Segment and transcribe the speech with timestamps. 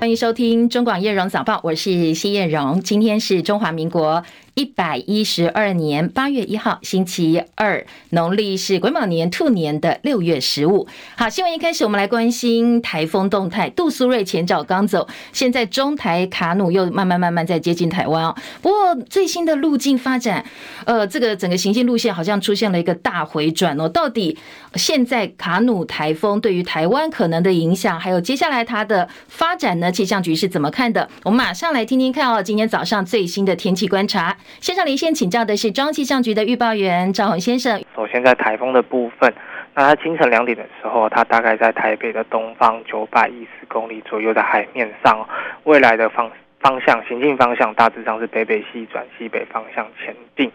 [0.00, 4.22] 欢迎收听中广叶荣早报，我是谢叶荣，今天是中华民国。
[4.58, 10.84] 一百一十二年八月一号，星期二，农历是癸卯年兔年的六月十五。
[11.16, 13.70] 好，新闻一开始，我们来关心台风动态。
[13.70, 18.34] 杜苏芮前脚刚走，现在中台卡努又慢慢慢慢在接近台湾哦。
[18.60, 20.44] 不过最新的路径发展，
[20.86, 23.88] 呃，这个整个行进路线好像出现了一个大回转哦。
[23.88, 24.36] 到底
[24.74, 29.92] 现在卡努台风对于台湾可能的影响，还有接下来它的发展呢？
[29.92, 31.08] 气象局是怎么看的？
[31.22, 32.42] 我们马上来听听看哦。
[32.42, 34.36] 今天早上最新的天气观察。
[34.60, 37.82] 线上连线请教的是中央气象局的预报员赵宏先生。
[37.94, 39.32] 首先，在台风的部分，
[39.74, 45.26] 那它清晨两点的时候，它大概在台北的东方九百一十公里左右的海面上。
[45.64, 46.30] 未来的方
[46.60, 50.50] 方向行进方向大致上是北北西转西北方向前进。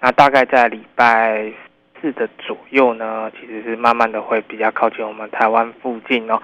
[0.00, 1.50] 那大概在礼拜
[2.00, 6.40] 四的左右呢，其实是慢慢的会比较靠近我们台湾附近哦。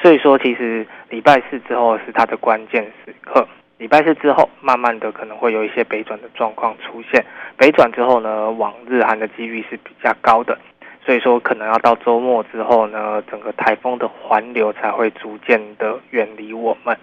[0.00, 3.46] 所以说，其实礼拜四之后是它的关键时刻。
[3.78, 7.24] 礼拜四之后，慢慢的可能会有一些北转的状况出现。
[7.56, 10.56] 北转之后呢，往日韩的几率是比较高的，
[11.04, 16.96] 所以说可能要到周末之后呢，整个台风的环流才会逐渐的远离我们。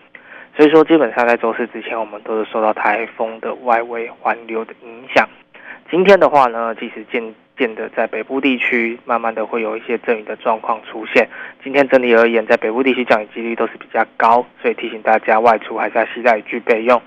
[0.56, 5.28] 所以说，基本上在周四之前，我们都是受到台风的外围环流的影响。
[5.90, 11.28] 今天的话呢，其实见渐的在北部地区，慢慢的会有一些阵雨的状况出现。
[11.62, 17.02] 今天整体而言，在北部地区降雨几率都是比较高，所以提醒大家外出还是要携带雨具备用。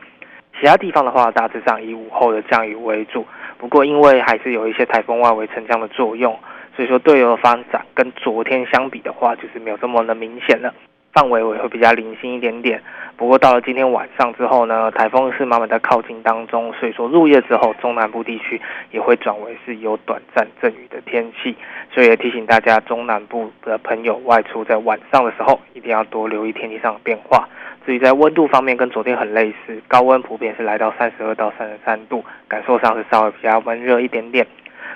[0.60, 3.26] 其他地方的话，大致上以午后的降雨为主。
[3.56, 6.38] 不过因为还是有一些台风外围沉降的作用，
[6.76, 10.74] 所以说对流的发展跟昨天相比的话，就是没有这么的明显了。
[11.12, 12.82] 范围也会比较零星一点点，
[13.16, 18.58] 不过到了今天晚上之后呢，台风是慢慢在靠近当中，所以说入夜之后，中南部地区
[18.90, 21.54] 也会转为是有短暂阵雨的天气，
[21.92, 27.46] 所以也提醒大家中南部的朋友外出在晚上的时候一定要多留意天气上的变化。
[27.84, 34.46] 至于在温度方面，跟昨天很类似，高温普遍是来到三十二到三十三度，感受上是稍微比较温热一点点。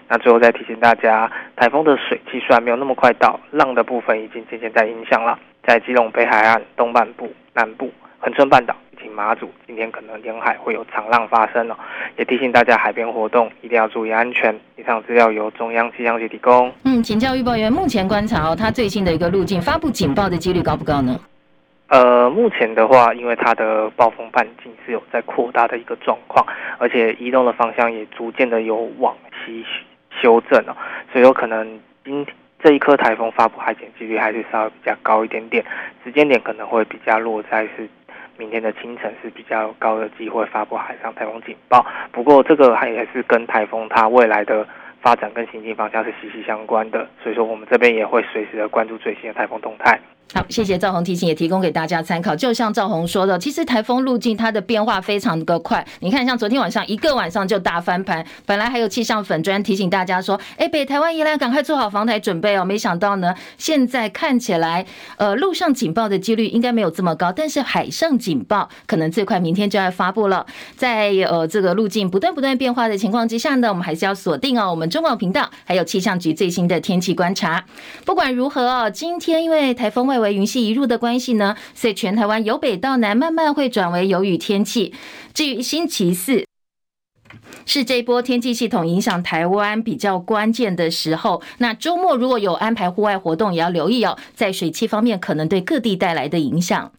[0.09, 5.39] 那最后再提醒大家，台风的水汽虽然没有那么快到，浪的部分已经渐渐在影响了。
[5.67, 7.91] 在基隆北海岸东半部、南部、
[8.21, 11.75] 恒春半岛以及马祖，今天可能沿海会有长浪发生哦，
[12.17, 14.55] 也提醒大家海边活动一定要注意安全。
[14.77, 16.73] 以上资料由中央气象局提供。
[16.85, 21.19] 嗯，请教预报员，目前观察哦，它最新的一个路径发布警报的几率高不高呢？
[21.89, 26.47] 呃，目前的话，因为它的暴风半径是有在扩大的一个状况，
[26.79, 29.65] 而且移动的方向也逐渐的有往西
[30.21, 30.77] 修正哦，
[31.13, 32.27] 所以有可能今。
[32.59, 35.63] 这一颗台风发布海警几率还是稍微比较高一点点，
[36.03, 37.87] 时间点可能会比较落在是
[38.39, 41.85] 明天的清晨是比较高的机会发布海上台风警报。
[42.11, 44.67] 不过这个还也是跟台风它未来的
[45.01, 50.01] 发展跟行进方向是息息相关的，所以说我们这边也会随时的关注最新的台风动态。
[50.35, 52.35] 好，谢谢赵红提醒，也提供给大家参考。
[52.35, 55.87] 就像赵红说的，其实台风路径它的变化非常的快。
[56.01, 62.65] 你看，像昨天晚上一个晚上就大翻盘，本来还有气象粉专提醒大家说，哎，北台湾宜兰赶快做好防台准备哦。
[62.65, 64.85] 没想到呢，现在看起来，
[65.17, 70.45] 呃，陆上警报的几率应该没有这么高，但是海上警报可能最快明天就要发布了。
[70.77, 77.65] 在呃这个路径不断不断变化的情况之下呢，我们还是要锁定哦我们中广频道，还有气象局最新的天气观察。
[78.05, 84.95] 不管如何哦，今天因为台风外为云系一入的关系呢，所以全台湾由北到南慢慢会转为有雨天气。
[85.35, 86.45] 至于星期四，
[87.65, 91.43] 是这波天气系统影响台湾比较关键的时候。
[91.59, 96.93] 那周末如果有安排户外活动，也要留意哦，在水汽方面可能对各地带来的影响。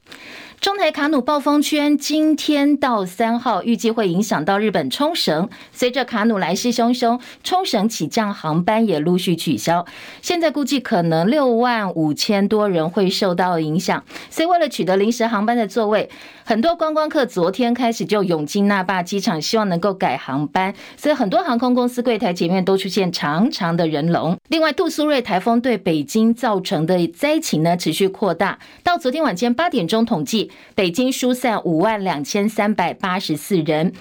[0.59, 9.85] 中台卡努暴风圈今天到三号预计会影响到日本冲绳，随着卡努来势汹汹，冲绳起降航班也陆续取消。
[10.19, 16.09] 现在估计可能六万五千多人会受到影响，所以为了取得临时航班的座位，
[16.43, 24.35] 很多观光客昨天开始就涌进那霸机场，希望能够改航班，所以很多航空公司柜台前面都出现长长的人龙。
[24.49, 30.46] 另外，杜苏芮台风对北京造成的灾情呢持续扩大，到昨天晚间八点钟统计。
[30.75, 33.93] 北京疏散五万两千三百八十四人。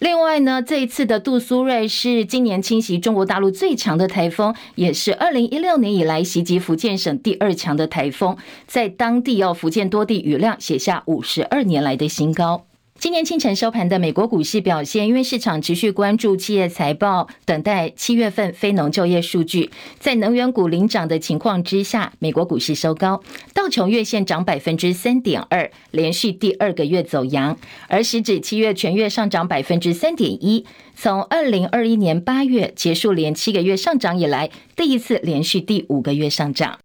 [0.00, 8.36] 另外呢，这一次的杜苏芮是今年侵袭中国大陆最强的台风，也是二零一六年以来袭击福建省第二强的台风，
[8.66, 12.66] 在当地哦，福建多地雨量写下五十二年来的新高。
[12.98, 19.70] 今天清晨收盘的美国股市表现，因为市场持续关注企业财报，等待七月份非农就业数据。
[19.98, 23.20] 在能源股领涨的情况之下，美国股市收高，
[23.52, 27.58] 道琼月线涨百分之三点二，连续第二个月走阳，
[27.88, 30.64] 而时指七月全月上涨百分之三点一，
[30.94, 36.78] 从二零二一年八月结束连七个月上涨以来，第一次连续第五个月上涨。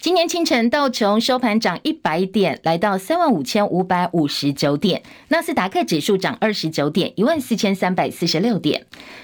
[0.00, 8.80] 今年清晨道琼收盘涨一百点，来到三万五千五百五十九点；纳斯达克指数涨二十九点，一万四千三百四十六点；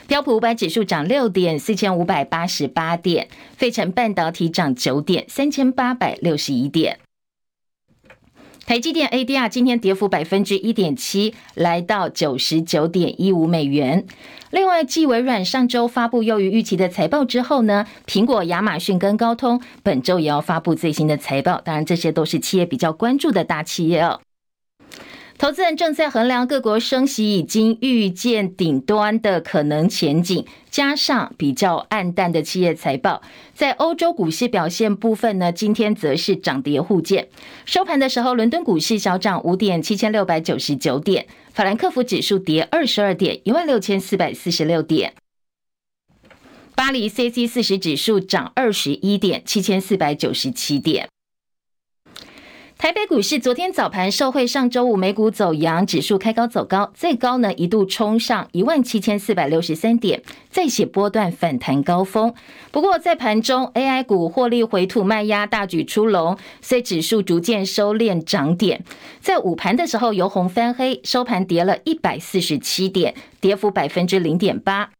[0.06, 3.24] 标普五百指数涨六点，四千五百八十八点；
[3.56, 6.98] 费城半导体涨九点，三千八百六十一点。
[8.66, 14.04] 台积电 ADR 今天跌幅百分之一点七，来到九十九点一五美元。
[14.56, 21.60] 另外，继微软上周发布优于预期的财报之后呢，苹果、亚马逊跟高通本周也要发布最新的财报。
[21.62, 24.18] 当然，这些都是企业比较关注的大企业哦。
[25.38, 33.20] 投资人正在衡量各国升息已经预见顶端的可能前景，加上比较暗淡的企业财报，
[33.52, 37.28] 在欧洲股市表现部分呢，今天则是涨跌互见。
[37.66, 45.10] 收盘的时候，伦敦股市小涨五点，七千六百九十九点；法兰克福指数跌二十二点，一万六千四百四十六点；
[46.74, 51.10] 巴黎 c c 四十指数涨二十一点，七千四百九十七点。
[52.78, 62.34] 台北股市昨天早盘受惠上周五美股走扬，指数开高走高，最高呢一度冲上一万七千四百六十三点，再写波段反弹高峰。
[62.70, 68.84] 不过在盘中，AI 股获利回吐卖压大举出笼，所以指数逐渐收敛涨点。
[69.20, 74.90] 在午盘的时候由红翻黑，收盘跌了一百四十七点，跌幅百分之零点八。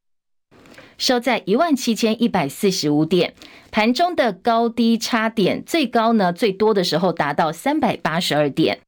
[0.99, 3.35] 收在一万七千一百四十五点，
[3.71, 8.81] 盘中的高低差点最高呢，最多的时候达到三百八十二点。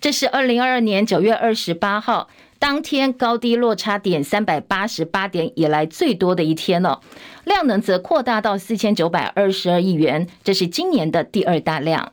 [0.00, 2.28] 这是二零二二年九月二十八号
[2.58, 7.00] 当天高低落差点三百八十八点以来最多的一天了，
[7.44, 12.12] 量能则扩大到四千九百二十二亿元，这是今年的第二大量。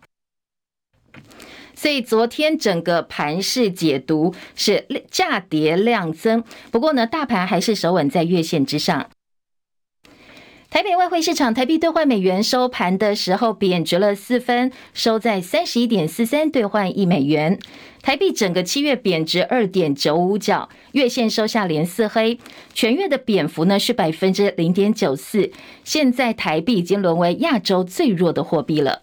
[1.83, 6.41] 所以昨天整个盘势解读是价跌量增，
[6.71, 9.09] 不过呢，大盘还是守稳在月线之上。
[10.69, 17.59] 台北外汇市场台币兑换美元收盘的时候贬值了四分，收在三十一点四三兑换一美元。
[18.01, 22.39] 台币整个七月贬值二点九五角，月线收下连四黑，
[22.73, 25.51] 全月的贬幅呢是百分之零点九四。
[25.83, 29.01] 现在台币已经沦为亚洲最弱的货币了。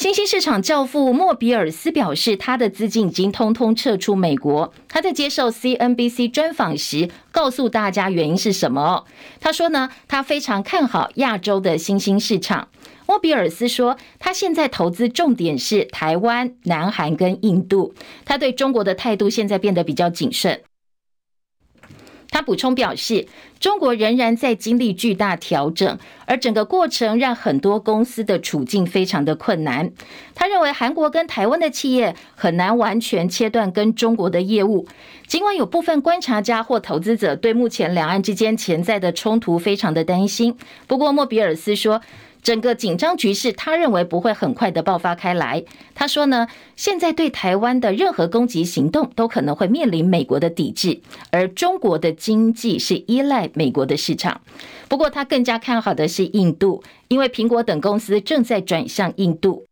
[0.00, 4.72] 新兴市场教父莫比尔斯表示，他的资金已经通通撤出美国。
[4.88, 9.04] 他在接受 CNBC 专访时，告诉大家原因是什么。
[9.40, 12.68] 他说呢，他非常看好亚洲的新兴市场。
[13.06, 17.92] 莫比尔斯说，他现在投资重点是台湾、南韩跟印度。
[18.24, 20.62] 他对中国的态度现在变得比较谨慎。
[22.40, 23.26] 补充表示，
[23.58, 29.90] 中国仍然在经历巨大调整，而整个过程让很多公司的处境非常的困难。
[30.34, 34.86] 他认为韩国跟台湾的企业很难完全切断跟中国的业务，
[35.26, 40.56] 尽管有部分观察家或投资者对目前两岸之间潜在的冲突非常的担心。
[40.86, 42.00] 不过，莫比尔斯说，
[42.42, 45.62] 整个紧张局势，他认为不会很快的爆发开来。
[45.94, 46.46] 他说呢，
[46.76, 51.00] 现在对台湾的任何攻击行动都可能会面临美国的抵制，
[51.30, 54.40] 而中国的经济是依赖美国的市场。
[54.88, 59.66] 不过，他更加看好的是印度，因为苹果等公司正在转向印度。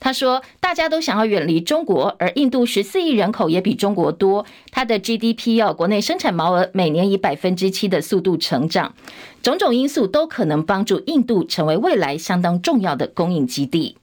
[0.00, 8.94] 他说：“大家都想要远离中国，而印度十四亿人口也比中国多，它的 GDP 要国内生产毛额每年以百分之七的速度成长，
[9.42, 13.96] 种种因素都可能帮助印度成为未来相当重要的供应基地。”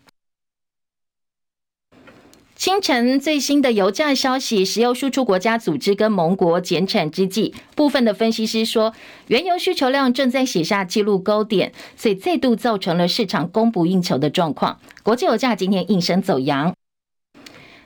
[2.56, 8.94] 清晨最新的油价消息，石油输出国家组织跟盟国减产之际，部分的分析师说，
[9.28, 14.80] 原油需求量正在写下纪录高点，所以再度造成了市场供不应求的状况。
[15.04, 16.74] 国际油价今天应声走扬。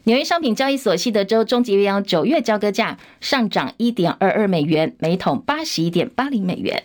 [0.04, 6.84] 纽约商品交易所西德州中级原油九月交割价上涨一点二二美元，每桶八十一点八零美元。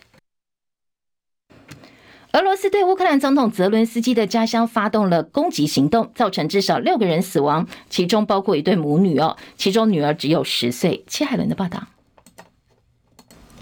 [2.34, 11.04] 俄罗斯对乌克兰总统泽伦斯基的家乡发动了攻击行动，造成至少六个人死亡，其中包括一对母女哦，其中女儿只有十岁。
[11.06, 11.93] 戚海伦的报道。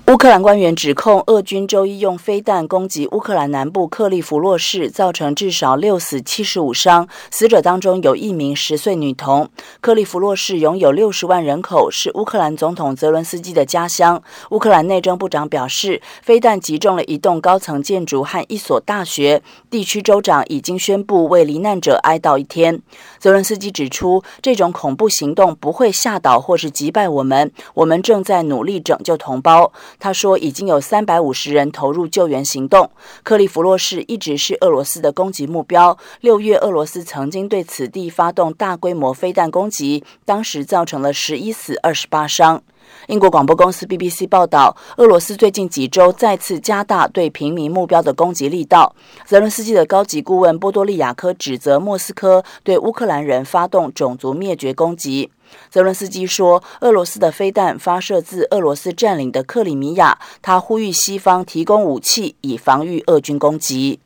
[0.09, 9.49] 乌克兰官员指控俄军周一用飞弹攻击乌克兰南部克利弗洛市，造成至少六死七十五伤，死者当中有一名十岁女童。
[9.81, 14.21] 克利弗洛市拥有六十万人口，是乌克兰总统泽伦斯基的家乡。
[14.51, 19.41] 乌克兰内政部长表示，飞弹击中了一栋高层建筑和一所大学。
[19.71, 22.83] 地区州长已经宣布为罹难者哀悼一天。
[23.19, 29.73] 泽伦斯基指出，这种恐怖行动不会吓倒或是击败我们，我们正在努力拯救同胞。
[30.03, 32.91] 他说，已经有三百五十人投入救援行动。
[33.23, 35.97] 克利弗洛市一直是俄罗斯的攻击目标。
[36.21, 42.61] 六月，俄罗斯曾经对此地发动大规模飞弹攻击，当时造成了十一死二十八伤。
[43.07, 48.97] 英国广播公司 BBC 报道，俄罗斯最近几周再次加大对平民目标的攻击力道。
[49.25, 55.31] 泽伦斯基的高级顾问波多利亚科指责莫斯科对乌克兰人发动种族灭绝攻击。
[55.71, 64.01] 泽伦斯基说，俄罗斯的飞弹发射自俄罗斯占领的克里米亚，他呼吁西方提供武器以防御俄军攻击。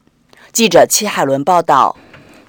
[0.52, 1.96] 记者戚海伦报道。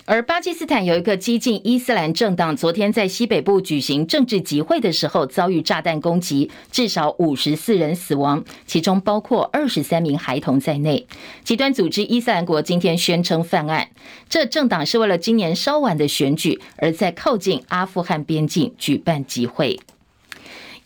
[0.10, 11.06] 而巴基斯坦有一个激进伊斯兰政党，昨天在西北部举行政治集会的时候遭遇炸弹攻击，至少五十四人死亡，其中包括二十三名孩童在内。
[11.44, 13.90] 极端组织伊斯兰国今天宣称犯案，
[14.30, 19.78] 这政党是为了今年稍晚的选举，而在靠近阿富汗边境举办集会。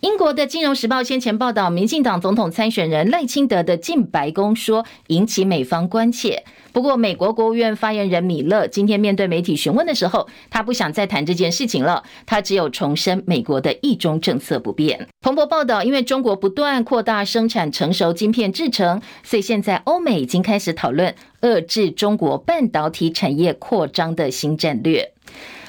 [0.02, 6.44] 英国的《金融时报》先前报道，民进党总统参选人赖清德的进白宫说，引起美方关切。
[6.74, 12.02] 不过，美国国务院发言人米勒今天面对媒体询问的时候，他不想再谈这件事情了。
[12.26, 15.08] 他只有重申美国的一中政策不变。
[15.22, 25.12] 彭博报道，因为中国不断扩大生产成熟晶片制程，所以现在欧美已经开始讨论遏制中国半导体产业扩张的新战略。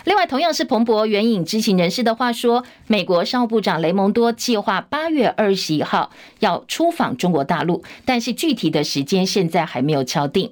[0.05, 10.51] 另外，同样是彭博援引知情人士的话说，美国商务部长雷蒙多计划八月二十一号要出访中国大陆，但是具体的时间现在还没有敲定。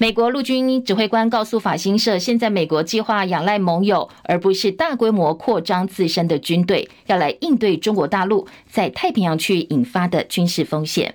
[0.00, 11.14] 美国陆军指挥官告诉法新社，现在美国计划仰赖盟友，而不是大规模扩张自身的军队，要来应对中国大陆在太平洋区引发的军事风险。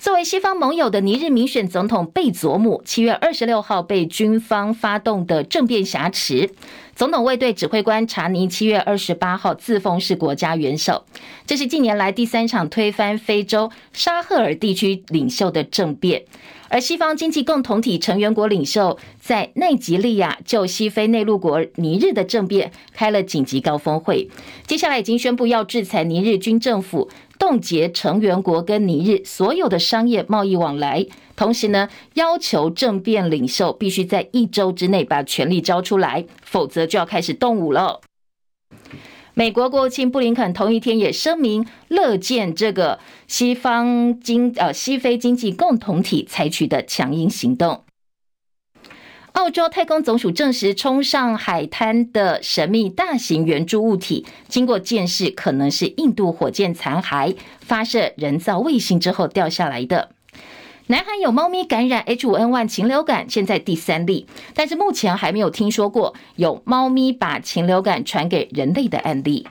[0.00, 6.48] 作为西方盟友的尼日民选总统贝佐姆，七月二十六号被军方发动的政变挟持。
[6.96, 11.04] 总统卫队指挥官查尼七月二十八号自封是国家元首。
[11.44, 16.22] 这是近年来第三场推翻非洲沙赫尔地区领袖的政变。
[16.70, 24.30] 而西方经济共同体成员国领袖在内吉利亚就西非内陆国尼日的政变开了紧急高峰会，
[24.66, 27.10] 接下来已经宣布要制裁尼日军政府。
[27.38, 38.02] 冻结成员国跟尼日所有的商业贸易往来，同时呢，要求政变领袖必须在一周之内把权力交出来，否则就要开始动武了。
[39.34, 47.84] 美国国务卿布林肯同一天也声明，乐见这个西方经呃西非经济共同体采取的强硬行动。
[49.32, 60.10] 澳洲太空总署证实，冲上海滩的神秘大型圆柱物体，经过鉴识，可能是印度火箭残骸发射人造卫星之后掉下来的。
[60.90, 69.46] 南韩有猫咪感染 H5N1 禽流感，现在第三例，但是目前还没有听说过有猫咪把禽流感传给人类的案例。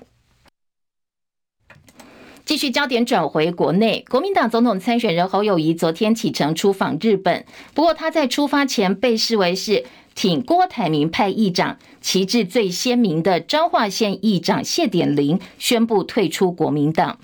[2.43, 17.17] 继续焦点转回国内，国民党总统参选人侯友宜昨天启程出访日本，不过他在出发前被视为是挺郭台铭派议长，旗帜最鲜明的彰化县议长谢典林宣布退出国民党。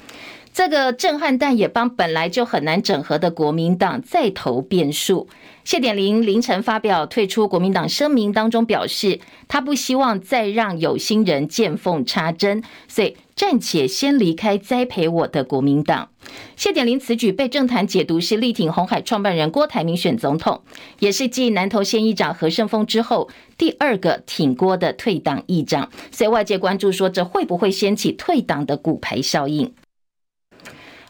[0.55, 5.27] 这个震撼弹也帮本来就很难整合的国民党再投变数。
[5.65, 9.19] 谢典林凌晨发表退出国民党声明当中表示，
[9.49, 16.07] 他不希望再让有心人见缝插针，所以暂且先离开栽培我的国民党。
[16.55, 20.61] 谢典林此举被政坛解读是力挺红海创办人郭台铭选总统，
[20.99, 29.73] 也是继南投县议长何胜峰之后第二个挺郭的退党议长，所以外界关注说，这会不会掀起退党的骨牌效应？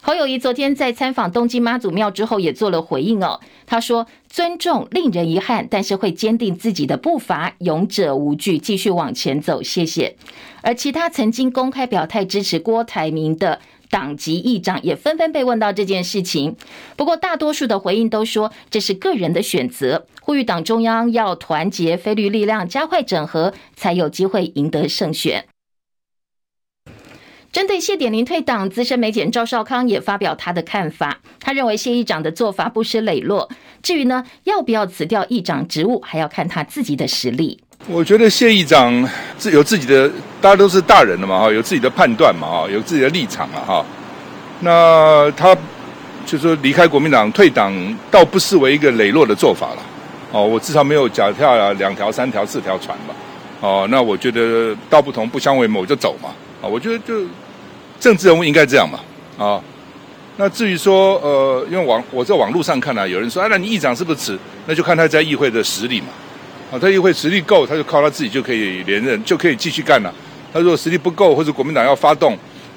[0.06, 3.40] 侯友谊昨天在参访东京妈祖庙之后，也做了回应哦。
[3.66, 10.14] 他说：“尊重令人遗憾，但是会坚定自己的步伐，勇者无惧，继续往前走。”谢谢。
[10.62, 13.58] 而其他曾经公开表态支持郭台铭的
[13.90, 16.54] 党籍议长，也纷纷被问到这件事情。
[16.94, 25.46] 不过，大多数的回应都说这是个人的选择，呼吁党中央要团结非绿力量，加快整合，才有机会赢得胜选。
[27.56, 31.16] 针对谢点林退党，资深媒体人赵少康也发表他的看法。
[31.40, 33.48] 他认为谢议长的做法不失磊落。
[33.82, 37.58] 至于呢，要不要辞掉议长职务，还要看他自己的实力。
[37.86, 39.08] 我觉得谢议长
[39.38, 40.06] 自有自己的，
[40.38, 43.82] 大家都是大人了嘛，哈，有自己的判断嘛，哈，有自己的立场了，哈。
[44.60, 45.56] 那他
[46.26, 47.72] 就说离开国民党退党，
[48.10, 49.82] 倒不失为一个磊落的做法了。
[50.30, 53.14] 哦，我至少没有脚踏了两条、三条、四条船嘛。
[53.62, 56.28] 哦，那我觉得道不同不相为谋就走嘛。
[56.60, 57.24] 啊，我觉得就。
[57.98, 59.00] 政治人物应该这样嘛，
[59.38, 59.60] 啊，
[60.36, 64.38] 那至于说，呃，因为网我在网络上看呢、啊，有人说，啊，那你议长是不是辞？
[64.66, 66.08] 那就看他在议会的实力嘛，
[66.70, 70.12] 啊，他议会实力够，他就靠他自己就可以连任，就可以继续干了。
[70.52, 72.36] 他如果实力不够，或者国民党要发动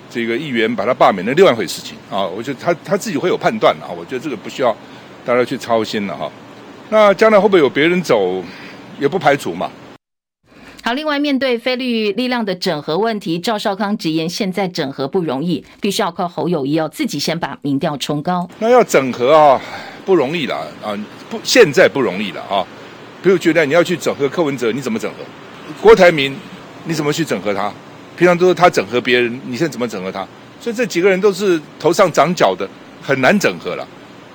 [0.09, 2.25] 这个议员把他罢免，那另外一回事情啊。
[2.25, 4.75] 我觉得他他自己会有判断的啊，我觉得这个不需要
[5.25, 6.31] 大家去操心了哈。
[6.89, 8.43] 那将来会不会有别人走，
[8.99, 9.69] 也不排除嘛。
[10.81, 18.50] 好，另外面对非绿力量的整合问题，赵少康直言，现在整合不容易，必须要靠侯友谊哦自己先把民调冲高。
[18.59, 19.62] 那要整合啊，
[20.05, 20.98] 不容易了啊，
[21.29, 22.65] 不，现在不容易了啊。
[23.21, 25.17] 比如觉得你要去整合柯文哲，你怎么整合？
[25.81, 26.36] 郭台铭，
[26.86, 27.71] 你怎么去整合他？
[28.17, 30.25] 平常都是他整合别人，你现在怎么整合他？
[30.59, 32.67] 所以这几个人都是头上长角的，
[33.01, 33.88] 很难整合了。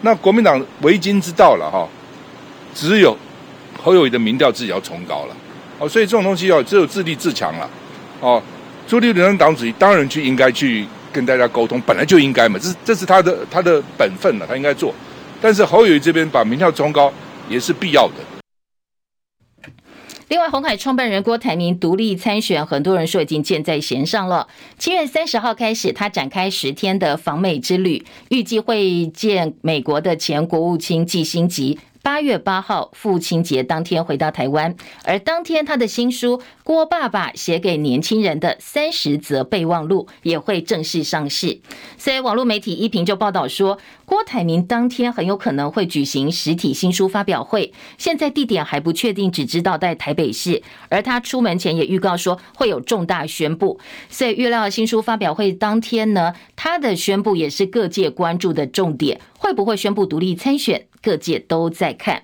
[0.02, 1.88] 那国民党为今之道了哈，
[2.74, 3.16] 只有
[3.82, 5.36] 侯友谊的民调自己要冲高了。
[5.78, 7.68] 哦，所以这种东西哦，只有自立自强了。
[8.20, 8.42] 哦，
[8.86, 14.94] 朱立伦党主席当然去应该去跟大家沟通，本来就应该嘛，这是这是他的他的本分了，他应该做。
[15.40, 17.12] 但是侯友宜这边把民调冲高
[17.48, 18.14] 也是必要的。
[20.28, 24.48] 另外，鸿海创办人郭台铭独立参选，很多人说已经箭在弦上了。
[24.78, 31.78] 七月三十号开始，他展开十天的访美之旅，预计会见美国的前国务卿季辛吉。
[32.04, 41.62] 八月八号父亲节当天回到台湾，而当天他的新书《郭爸爸写给年轻人的三十则备忘录》也会正式上市。
[41.96, 50.62] 所以网络媒体一评就报道说，郭台铭当天很有可能会举行实体新书发表会，现在地点还不确定，只知道在台北市。
[50.90, 53.80] 而他出门前也预告说会有重大宣布，
[54.10, 60.86] 所以预料新书发表会当天呢，他的宣布也是各界关注的重点，会不会宣布独立参选？
[61.04, 62.22] 各界都在看。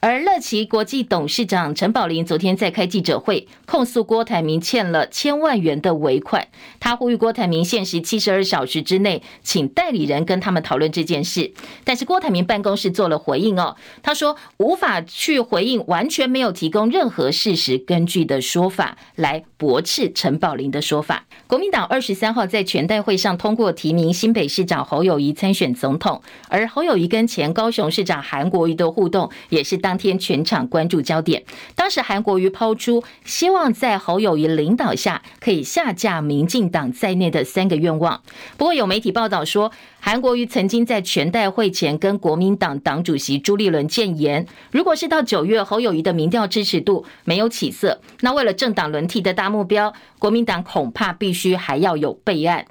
[0.00, 6.46] 而乐奇国际董事长陈宝林昨天在开记者会，控诉郭台铭欠了千万元的尾款。
[6.78, 11.50] 他呼吁郭台铭限时七十二小时之内，请代理人跟他们讨论这件事。
[11.82, 21.24] 但是郭台铭办公室做了回应哦，他说无法去回应，完全没有提供任何事实根据的说法来驳斥陈宝林的说法。
[21.46, 31.44] 国民党二十三号在全代会上通过提名新北市长侯友谊参选总统，而侯友谊跟前高雄市长韩国瑜的互动也是当天全场关注焦点。
[31.74, 38.20] 当时韩国瑜抛出希望在侯友谊领导下可以下架民进党在内的三个愿望。
[38.56, 39.70] 不过有媒体报道说，
[40.00, 52.66] 韩国瑜曾经在全代会前跟国民党党主席朱立伦建言，如果是到九月侯友谊的民调支持度没有起色，那为了政党轮替的大目标，国民党恐怕必须还要有备案。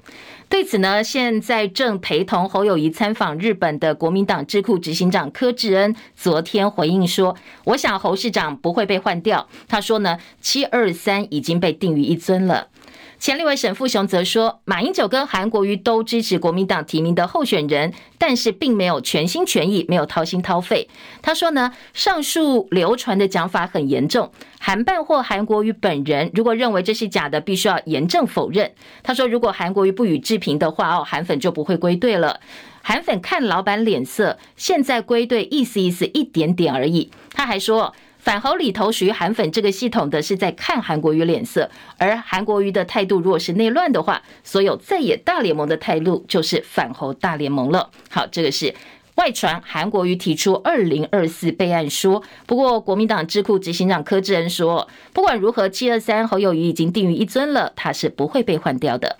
[0.48, 12.68] 对此呢，现在正陪同侯友谊参访日本的国民党智库执行长柯志恩昨天回应说：“我想侯市长不会被换掉。”他说呢，七二三已经被定于一尊了。
[13.18, 20.88] 前立委沈富雄则说，马英九跟韩国瑜都支持国民党提名的候选人，但是并没有全心全意，没有掏心掏肺。
[21.22, 28.70] 他说呢，上述流传的讲法很严重，韩办或韩国瑜本人如果认为这是假的，必须要严正否认。
[29.02, 32.38] 他说，如果韩国瑜不予置评的话，哦，韩粉就不会归队了。
[32.82, 37.10] 韩粉看老板脸色，现在归队意思意思一点点而已。
[37.32, 37.94] 他还说。
[38.26, 47.88] 反侯里头属于韩粉这个系统的是在看韩国瑜脸色，而韩国瑜的态度如果是内乱的话，所有在野大联盟的态度就是反侯大联盟了。
[48.10, 48.74] 好，这个是
[49.14, 59.18] 外传韩国瑜提出二零二四备案说，不过国民党智库执行长柯志恩说，不管如何，七二三侯友宜已经定于一尊了，他是不会被换掉的。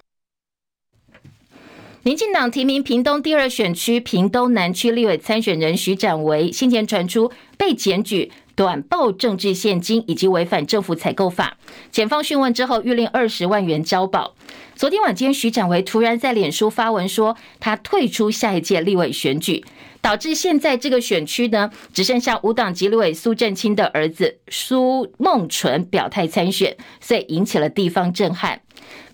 [2.02, 8.32] 民进党提名屏东第二选区屏东南区立委参选人徐展维，先前传出被检举。
[8.56, 11.58] 短报政治献金以及违反政府采购法，
[11.92, 14.34] 检方讯问之后，諭令二十万元交保。
[14.74, 19.62] 昨天晚间，徐展维突然在脸书发文说，他退出下一届立委选举，
[20.00, 28.62] 导致现在这个选区呢，只剩下无党籍立委苏正清的儿子苏孟纯表态参选，所以引起了地方震撼。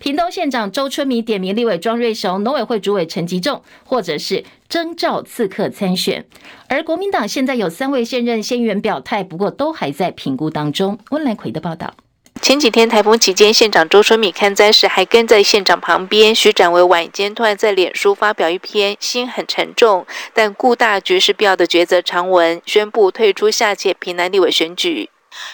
[0.03, 6.25] 屏东县长周春米点名立委庄瑞雄、农委会主委陈吉仲，或者是征召刺客参选。
[6.67, 10.99] 而国民党现在有三位现任县议员表态，不过都还在评估当中。
[11.11, 11.93] 温兰奎的报道。
[12.41, 16.35] 前几天台风期间，县长周春米看灾时还跟在县长旁边。
[16.35, 25.09] 徐展维晚间突然在脸书发表一篇心很沉重但顾大局是必要的抉择长文，宣布退出下届屏南立委选举。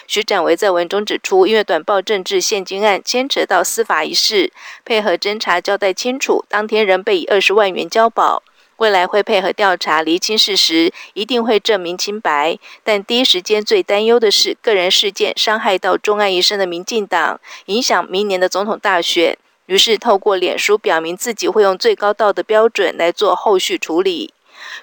[0.06, 4.52] 徐展维在文中指出，因为短报政治献金案牵扯到司法一事，
[4.84, 8.42] 配合侦查交代清楚，当天仍被以二十万元交保，
[8.76, 12.58] 未来会配合调查厘清事实，一定会证明清白。
[12.82, 24.32] 但第一时间最担忧的是个人事件伤害到钟爱一生的民进党，影响明年的总统大选，于是透过脸书表明自己会用最高道德标准来做后续处理。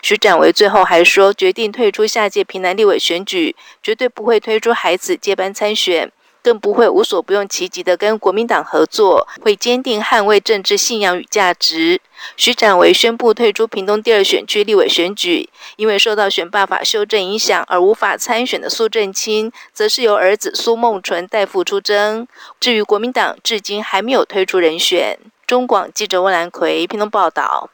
[0.01, 6.11] 徐展维最后还说，决定退出下届屏南立委选举，绝对不会推出孩子接班参选。
[6.43, 11.99] 更不会无所不用其极地跟国民党合作，会坚定捍卫政治信仰与价值。
[12.37, 22.25] 徐展维宣布退出屏东第二选区立委选举，因为受到选罢法修正影响而无法参选的苏正清，则是由儿子苏梦纯代父出征。
[22.61, 25.19] 至于国民党，至今还没有推出人选。
[25.45, 27.69] 中广记者温兰奎屏东报道。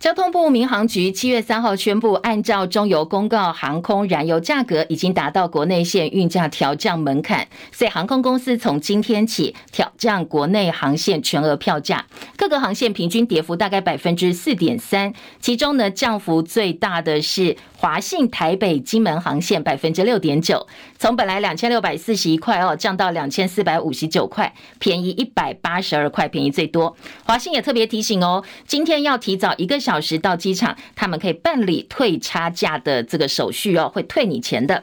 [0.00, 12.06] 交通部民航局七月三号宣布，按照中油公告，航空燃油价格已经达到国内线运价调降门槛，所以航空公司从今天起调降国内航线全额票价，
[12.36, 20.66] 各个航线平均跌幅大概百分之四点三，其中呢降幅最大的是华信台北金门航线百分之六点九，
[20.98, 26.96] 从本来两千六百四十一块哦降到两千四百五十九块，便宜一百八十二块，便宜最多。
[27.24, 34.82] 华信也特别提醒哦，今天要提早一个小时到机场，他们可以办理退差价的这个手续哦，会退你钱的。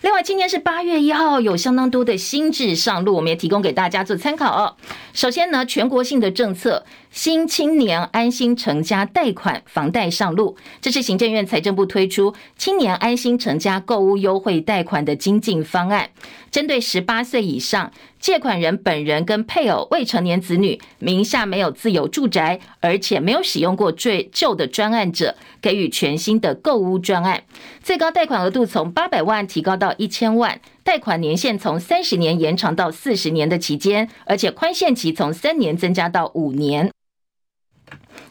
[0.00, 4.74] 另外，今天是八月一号，有相当多的新制上路，我们也提供给大家做参考哦。
[5.12, 6.86] 首先呢，全国性的政策。
[7.12, 16.08] 新青年安心成家贷款房贷上路，这是行政院财政部推出青年安心成家购屋优惠贷款的精进方案，
[16.50, 27.42] 针对十八岁以上借款人本人跟配偶、未成年子女名下没有自有住宅，而且没有使用过最旧的专案者，给予全新的购屋专案，
[27.82, 30.58] 最高贷款额度从八百万提高到一千万。
[30.82, 36.90] 贷款年限从三十年延长到四十年的期间，而且宽限期从三年增加到五年。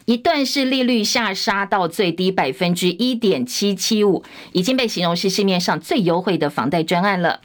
[0.06, 7.40] 一段是利率下杀到最低百分之一点七七五，已经被形容是市面上最优惠的房贷专案了。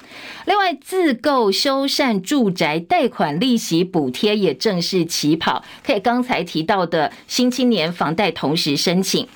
[0.45, 9.27] 另外，自购修缮住宅贷款利息补贴也正式起跑，可以刚才提到的新青年房贷同时申请。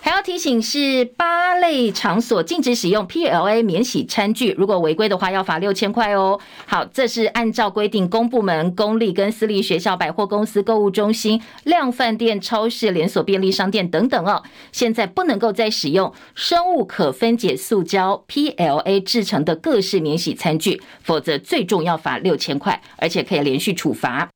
[0.00, 6.38] 还要提醒是八类场所禁止使用 PLA 免洗餐具，如果违规的话要罚六千块哦。
[6.66, 24.28] 好，这是按照规定，公部门、公立跟私立学校、百货公司、购物中心、量饭店、超市、连锁便利商店等等哦，现在不能够再使用生物可分解塑胶 PLA 制成的各式免洗餐具，否则最重要罚六千块，而且可以连续处罚。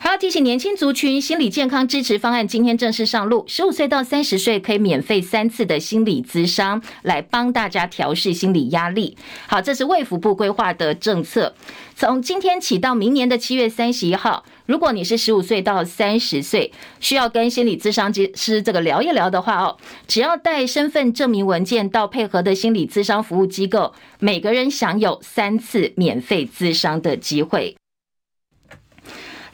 [0.00, 3.44] 还要提醒年轻族群，心理健康支持方案今天正式上路。
[3.48, 9.16] 十五岁到三十岁可以免费三次的心理咨商，来帮大家调试心理压力。
[9.48, 11.52] 好，这是卫福部规划的政策。
[11.96, 27.76] 从今天起到明年的七月三十一号，如果你是十五岁到三十岁，需要跟心理咨商师这个聊一聊的话哦，只要带身份证明文件到配合的心理咨商服务机构，每个人享有三次免费咨商的机会。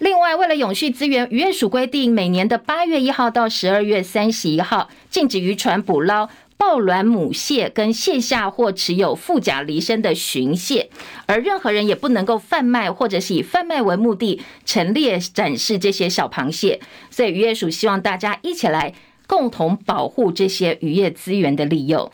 [0.04, 10.90] 另外，为了永续资源，渔业署规定，每年的八月一号到十二月三十一号，禁止渔船捕捞抱卵母蟹跟蟹下或持有附甲离身的熏蟹，
[11.24, 16.80] 而任何人也不能够贩卖或者是以贩卖为目的陈列展示这些小螃蟹。
[17.10, 18.92] 所以，渔业署希望大家一起来
[19.26, 22.10] 共同保护这些渔业资源的利用。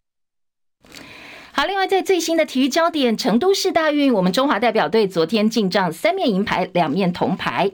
[1.50, 7.72] 好，另外在最新的体育焦点，成都市大运，我们中华代表队昨天进账三面银牌，两面铜牌。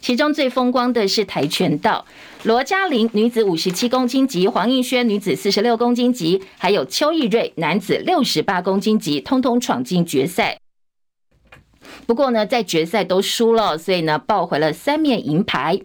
[0.00, 2.06] 其中最风光的是跆拳道，
[2.44, 10.58] 罗嘉玲女子五十七公斤级，黄映轩女子四十六公斤级，还有邱义瑞男子六十八公斤级，通通闯进决赛。
[12.06, 15.80] 不过呢，在决赛都输了，所以呢，抱回了三面银牌。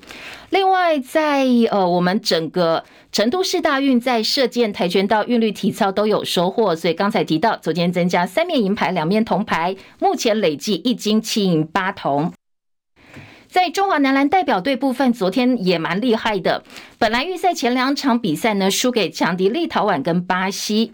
[0.49, 12.31] 另外在，在呃，我们整个成都市大运在射箭、跆拳道、韵律体操都有收获，所以刚才提到，昨天增加三面银牌，两面铜牌，目前累计一金七银八铜。
[13.53, 16.63] 在中华男篮代表队部分，昨天也蛮厉害的。
[16.97, 20.91] 本来预赛前两场比赛呢，输给强敌立陶宛跟巴西，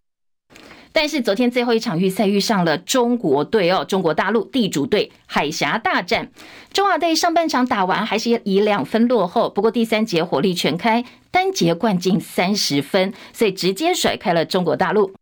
[0.92, 6.32] 但是昨天最后一场预赛遇上了中国队哦，中国大陆地主队海峡大战。
[6.74, 15.14] 中华队上半场打完还是以两分落后，不过第三节火力全开，单节灌进三十分，所以直接甩开了中国大陆。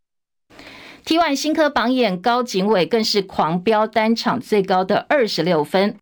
[1.06, 5.98] T1 新科榜眼高景伟更是狂飙单场最高的二十六分。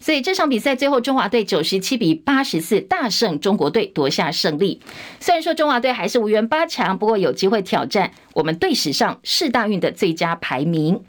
[0.00, 4.80] 所以这场比赛最后，中华队九十七比八十四大胜中国队，夺下胜利。
[5.20, 11.02] 虽然说中华队还是无缘八强，不过有机会挑战我们队史上世大运的最佳排名。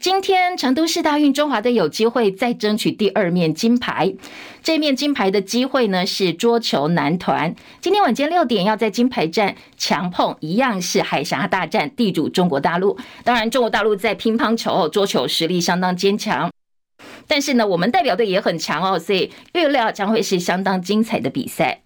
[0.00, 4.14] 今天成都市大运，中华队有机会再争取第二面金牌。
[4.62, 7.56] 这面金牌的机会呢，是桌球男团。
[7.80, 12.96] 今天晚间六点要在金牌战强碰，一样是海峡大战地主中国大陆。
[13.24, 16.48] 当然，中国大陆在乒乓球、桌球实力相当坚强。
[17.28, 21.82] 但是呢，我们代表队也很强哦，所以预料将会是相当精彩的比赛。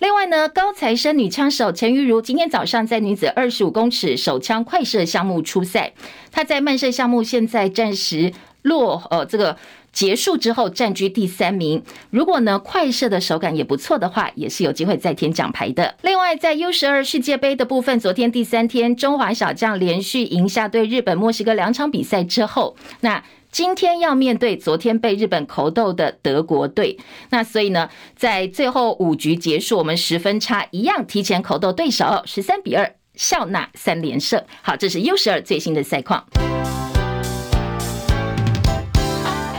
[0.00, 5.92] 另外呢，高材生女枪手陈玉如今天早上在女子二十五公尺手枪快射项目出赛，
[6.30, 9.56] 她在慢射项目现在暂时落呃这个
[9.92, 11.82] 结束之后占据第三名。
[12.10, 15.96] 如果呢快射的手感也不错的话，也是有机会再添奖牌的。
[16.02, 23.22] 另外在 U 十二世界杯的部分，昨天第三天中华小将连续赢下对日本、墨西哥两场比赛之后，那。
[23.50, 26.98] 今天要面对昨天被日本口斗的德国队，
[27.30, 34.44] 那所以呢，在最后五局结束，我们十分差一样提前口斗对手，十三比二笑纳三连胜。
[34.60, 36.24] 好，这是 U 十二最新的赛况。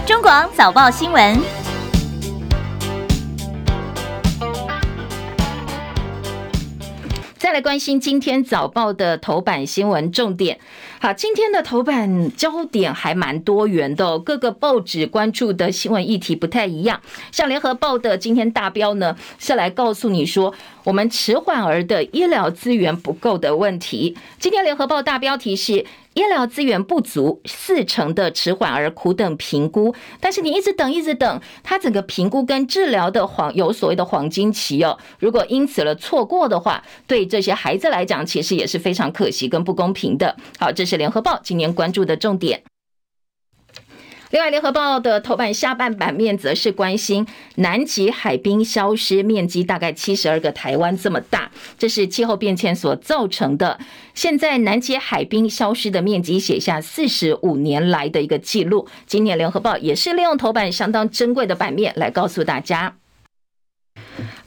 [0.05, 1.39] 中广早报新闻，
[7.37, 10.59] 再来关心今天早报的头版新闻重点。
[11.01, 16.99] 好，今天的头版焦点还蛮多元的，各个报纸关注的新闻议题不太一样。
[17.31, 20.53] 像联合报的今天大标呢，是来告诉你说，
[20.89, 24.17] 我们迟缓儿的医疗资源不够的问题。
[24.39, 25.85] 今天联合报大标题是。
[26.15, 34.97] 医疗资源不足，四成的迟缓儿苦等评估，但是你一直等，一直等，他整个评估跟治疗的黄有所谓的黄金期哦。
[35.19, 40.35] 如果因此了错过的话，对这些孩子来讲，其实也是非常可惜跟不公平的。
[40.57, 42.63] 好，这是联合报今年关注的重点。
[44.31, 53.79] 另外，联合报的头版下半版面则是关心南极海冰消失，面积大概七十二个台湾这么大，这是气候变迁所造成的。
[54.13, 58.87] 现在南极海冰消失的面积写下四十五年来的一个记录。
[59.07, 62.97] 今年联合报也是利用头版相当珍贵的版面来告诉大家。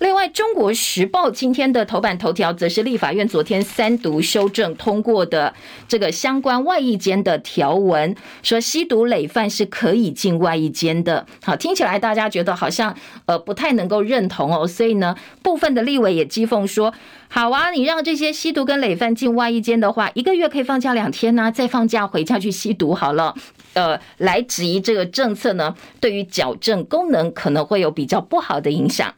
[0.02, 5.54] 另外，《中国时报》今天的头版头条则是立法院昨天三读修正通过的
[5.86, 8.12] 这个相关外役间的条文，
[8.42, 11.24] 说吸毒累犯是可以进外役间的。
[11.44, 12.92] 好，听起来大家觉得好像
[13.26, 16.92] 呃不太能够认同哦，所以呢，部分的立委也讥讽说：
[17.28, 23.36] 好啊，你让这些吸毒跟累犯进外役间的话，一个月可以放假两天呢、再放假回家去吸毒好了。
[23.74, 29.14] 呃，来质疑这个政策呢，对于矫正功能可能会有比较不好的影响。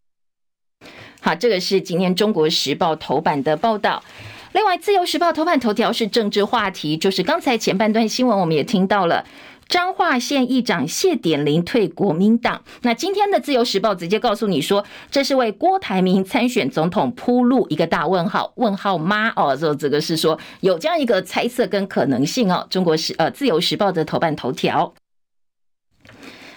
[1.24, 4.04] 好，这个是今天《中国时报》头版的报道。
[4.52, 9.24] 另外，《自由时报》头版头条是政治话题，就是刚才前半段新闻我们也听到了，
[9.66, 12.62] 彰化县议长谢点林退国民党。
[12.82, 18.52] 那今天的《自由时报》直接告诉你说，这是为郭台铭参选总统铺路一个大问号？
[18.56, 19.32] 问号吗？
[19.34, 22.66] 哦，这这个是说有这样一个猜测跟可能性哦。
[22.68, 24.92] 中国时呃，《自由时报》的头版头条，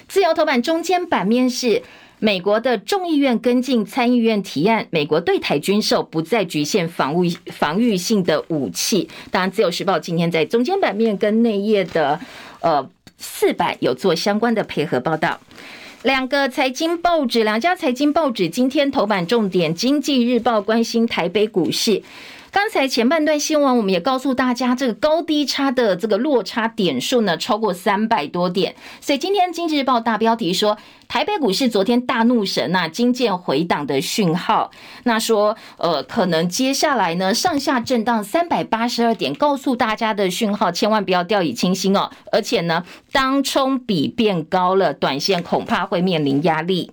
[0.09, 1.83] 自由头版中间版面是。
[2.19, 9.07] 美国的众议院跟进参议院提案，美国对台军售不再局限防务防御性的武器。
[9.29, 12.19] 当然，《自由时报》今天在中间版面跟内页的
[12.61, 15.39] 呃四版有做相关的配合报道。
[16.03, 22.01] 两个财经报纸，两家财经报纸今天头版重点，《经济日报》关心台北股市。
[22.51, 28.75] 刚才前半段新闻，我们也告诉大家，这个高低差的这个落差点数呢，超过三百多点。
[29.01, 34.71] 所以今天《经济日报》大标题说，台北股市昨天大怒神呐，惊见回档的讯号。
[35.03, 42.09] 那说，呃，可能接下来呢，上下震荡三百八十二点，告诉大家的讯号，千万不要掉以轻心哦。
[42.31, 46.91] 而且呢，当冲比变高了，短线恐怕会面临压力。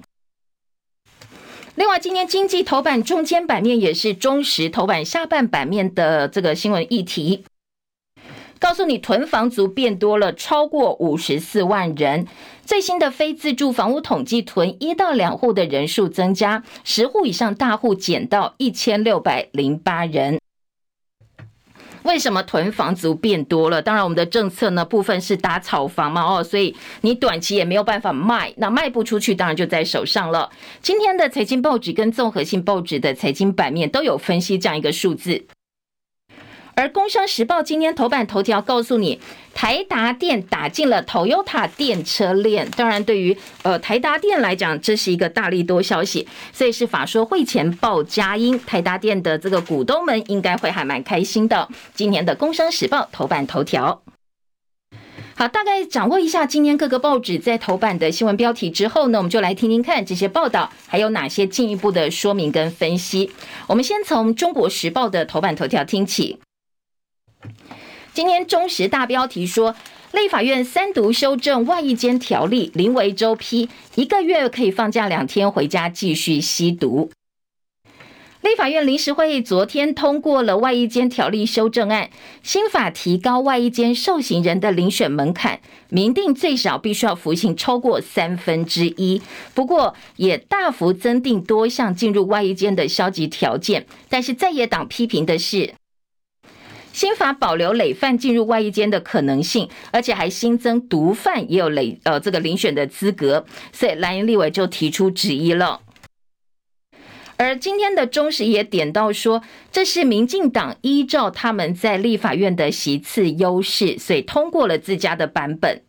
[1.77, 7.45] 另外，今天经济头版中间版面也是中时头版下半版面的这个新闻议题，
[8.61, 12.29] 告诉你囤房族变多了，超过五十四万人。
[12.65, 20.39] 最新的非自住房屋统计，囤一到两户的人数增加，十户以上大户减到一千六百零八人。
[22.05, 23.83] 为什么囤房族变多了？
[23.83, 30.51] 当然，我们的政策呢，部分是打炒房嘛，哦，所以你短期也没有办法卖，那卖不出去，当然就在手上了。
[30.81, 35.47] 今天的财经报纸跟综合性报纸的财经版面都有分析这样一个数字。
[36.77, 39.21] 而《工商时报》今天头版头条告诉你，
[39.55, 42.69] 台达电打进了 Toyota 电车链。
[42.77, 51.69] 当然，对于呃台达电来讲，这是一个大利多消息，所以是法说会前报佳音，台达电的这个股东们应该会还蛮开心的。
[51.95, 54.03] 今年的《工商时报》头版头条，
[55.37, 63.31] 好，大概掌握一下今天各个报纸在头版的新闻标题之后呢，我们就来听听看这些报道还有哪些进一步的说明跟分析。
[63.69, 66.41] 我们先从《中国时报》的头版头条听起。
[68.13, 69.75] 今天中时大标题说，
[70.13, 77.11] 立法院三读修正外役间条例，林维洲批一个月可以放假两天回家继续吸毒。
[78.41, 82.11] 立法院临时会议昨天通过了外役间条例修正案，
[82.43, 89.23] 新法提高外役间受刑人的遴选门槛，明定最少必须要服刑超过三分之一。
[89.55, 93.87] 不过，也大幅增订多项进入外役间的消极条件。
[94.11, 95.73] 但是在野党批评的是，
[96.95, 105.81] 新法保留累犯进入外役间的可能性，而且还新增毒贩也有累呃这个遴选的资格，所以蓝营立委就提出质疑了。
[107.37, 115.83] 而今天的中时也点到说，这是民进党依照他们在立法院的席次优势，所以通过了自家的版本。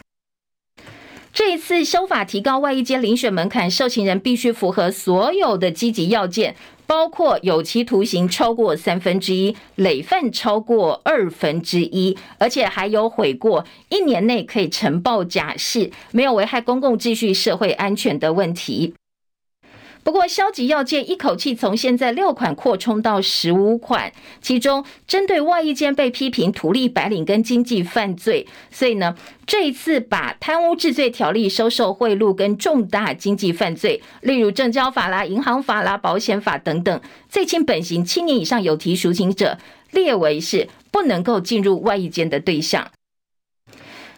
[1.32, 6.56] 这一次修法提高外衣间遴选门槛，受刑人必须符合所有的积极要件，
[6.88, 18.94] 包括有期徒刑超过三分之一，累犯超过二分之一，而且还有悔过一年内可以呈报假释，没有危害公共秩序、社会安全的问题。
[20.06, 29.16] 不过，消极要件一口气从现在六款扩充到十五款，其中针对外役间被批评图利白领跟经济犯罪，所以呢，
[29.48, 39.58] 这一次把贪污治罪条例收受贿赂跟重大经济犯罪，例如证交法啦、银行法啦、保险法等等，最轻本刑七年以上有期徒刑者
[39.90, 42.92] 列为是不能够进入外役间的对象，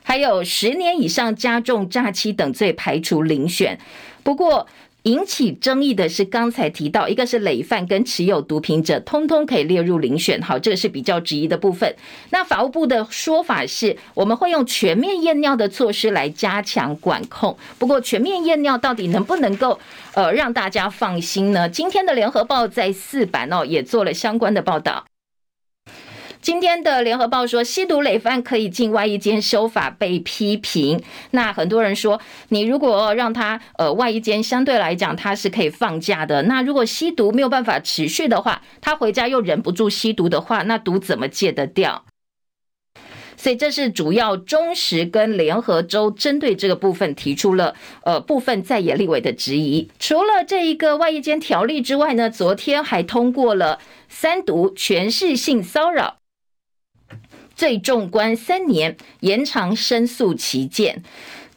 [0.03, 3.79] 还有十年以上加重诈欺等罪排除遴选。
[4.23, 4.67] 不过，
[5.07, 10.41] 引起争议的是，刚才提到一个是累犯跟持有毒品者，通通可以列入遴选。
[10.41, 11.95] 好，这个是比较质疑的部分。
[12.31, 17.57] 那法务部的说法是，我们会用全面验尿的措施来加强管控。
[17.79, 19.79] 不过，全面验尿到底能不能够
[20.13, 21.69] 呃让大家放心呢？
[21.69, 25.05] 今天的联合报在四版哦也做了相关的报道。
[26.47, 31.03] 今天的联合报说，吸毒累犯可以进外衣间修法被批评。
[31.31, 36.43] 那很多人说，你如果让他呃外衣间相对来讲他是可以放假的。
[36.43, 42.05] 那如果吸毒没有办法持续的话，他回家又忍不住吸毒的话，那毒怎么戒得掉？
[43.35, 49.91] 所以这是主要中时跟联合周针对这个部分提出了呃部分在野立委的质疑。
[49.99, 56.16] 除了这一个外衣间条例之外呢，昨天还通过了三读全市性骚扰。
[57.57, 61.01] 最重关三年，延长申诉期限。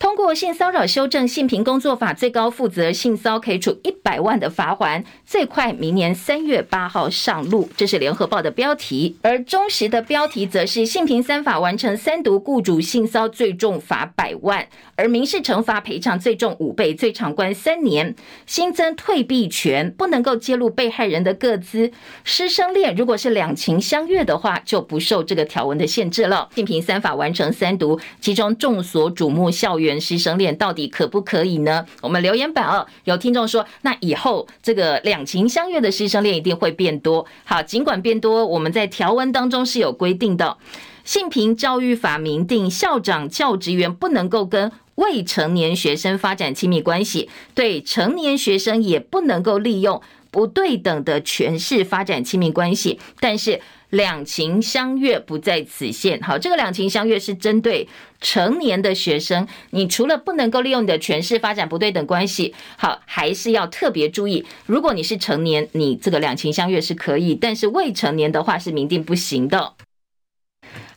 [0.00, 7.68] 通过性骚扰修正性平工作法，最高负责性骚可以处一百万的罚锾，最快明年三月八号上路。
[7.76, 18.14] 这是联合报的标题，而中时的标题则是性平三法完成三读，雇主性骚最重罚百万，而民事惩罚赔偿最重五倍，最长关三年。
[18.46, 21.92] 新增退避权，不能够揭露被害人的个资。
[22.24, 26.48] 师生恋如果是两情相悦的话，就不受这个条文的限制了。
[26.54, 29.89] 性平三法完成三读，其中众所瞩目校园。
[29.98, 31.86] 师生恋到底可不可以呢？
[32.02, 37.24] 我们留言板哦，有听众说，那以后这个两情相悦的师生恋一定会变多。
[37.44, 40.58] 好，尽管变多，我们在条文当中是有规定的，
[41.02, 53.62] 《性平教育法》明定，校长、教职员不能够跟未成年学生发展亲密关系，对成年学生也不能够利用不对等的权势发展亲密关系，但是。
[53.90, 56.20] 两情相悦不在此限。
[56.20, 57.88] 好，这个两情相悦是针对
[58.20, 69.74] 成年的学生，你除了不能够利用你的权势发展不对等关系，好，还是要特别注意，如果你是成年，你这个两情相悦是可以，但是未成年的话是明定不行的。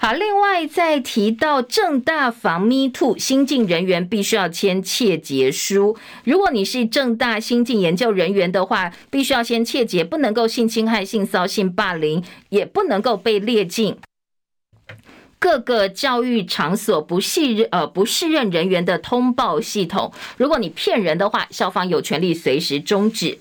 [0.04, 5.96] 好，另外再提到正大防 Me Too 新进人员必须要签切结书。
[6.26, 13.96] 如果你是正大新进研究人员的话，必须要先切结，不能够性侵害、性骚性霸凌，也不能够被列进
[15.40, 20.12] 各个教育场所不适任呃不适任人员的通报系统。
[20.36, 23.40] 如果你骗人的话，校方有权利随时终止。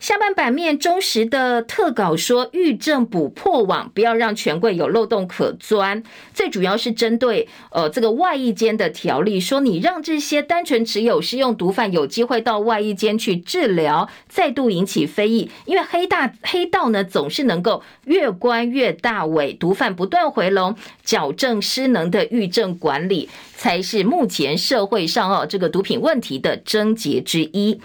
[0.00, 6.02] 下半版面中时的特稿说，狱政补破网，不要让权贵有漏洞可钻。
[6.32, 15.50] 最主要是针对呃这个外役间的条例，说你让这些单纯持有、是用毒贩有机会到外役间去治疗，再度引起非议。
[15.66, 27.78] 因为黑大黑道呢总是能够越关越大尾，毒贩不断回笼，矫正失能的狱政管理，才是目前社会上哦这个毒品问题的症结之一。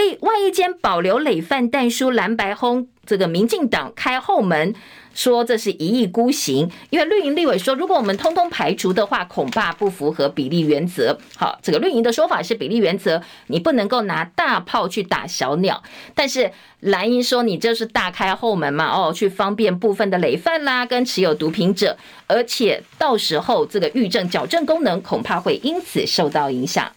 [0.00, 4.74] 立外役监保留累犯但书蓝白轰，这个民进党开后门，
[5.14, 6.70] 说这是一意孤行。
[6.88, 11.18] 因为绿营立委说，如果我们通通排除的话，恐怕不符合比例原则。
[11.36, 15.82] 好，这个绿营的说法是比例原则，你不能够拿大炮去打小鸟。
[16.14, 18.86] 但是蓝营说，你这是大开后门嘛？
[18.86, 26.90] 哦，去方便部分的累犯啦，跟持有毒品者，而且到时候这个预政矫正功能恐怕会因此受到影响。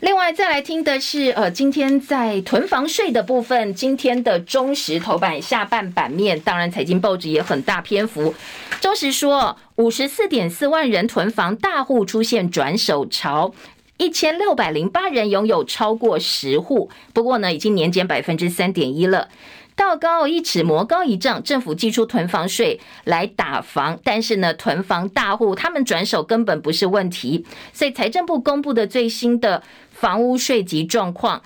[0.00, 8.32] 另外再来听的是，呃，今天在囤房税的部分，今天的中时头版下半版面，当然财经报纸也很大篇幅。
[8.80, 13.52] 中时说，五十四点四万人囤房大户出现转手潮，
[13.96, 19.28] 一千六百零八人拥有超过十户，不过呢，已经年减百分之三点一了。
[19.74, 29.62] 道高一尺，魔高一丈，政府祭出囤房税来打房，但是呢，囤房大户他们转手根本不是问题，所以财政部公布的最新的
[30.00, 31.42] 房屋税籍状况。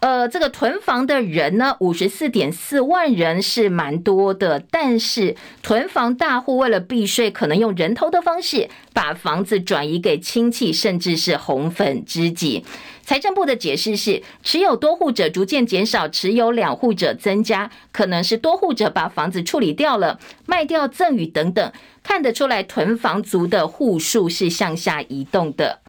[0.00, 12.64] 呃，这个囤房的人呢，五十四点四万人是蛮多的，但是囤房大户为了避税，可能用人头的方式把房子转移给亲戚，甚至是红粉知己。
[13.04, 21.72] 财政部的解释是，持有多户者逐渐减少，持有两户者增加，可能是多户者把房子处理掉了，卖掉赠与等等，
[22.02, 25.81] 看得出来囤房族的户数是向下移动的。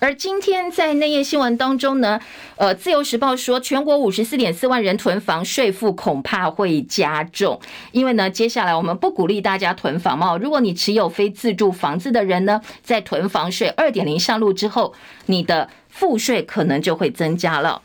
[0.00, 2.18] 而今天在内页新闻当中呢，
[2.56, 7.60] 呃，《自由时报》说，全国五十四点四万人囤房，税负恐怕会加重。
[7.92, 10.38] 因为呢，接下来我们不鼓励大家囤房嘛。
[10.38, 14.94] 如果你持有非自住房子的人呢，在囤房税二点零上路之后，
[15.26, 17.82] 你的赋税可能就会增加了。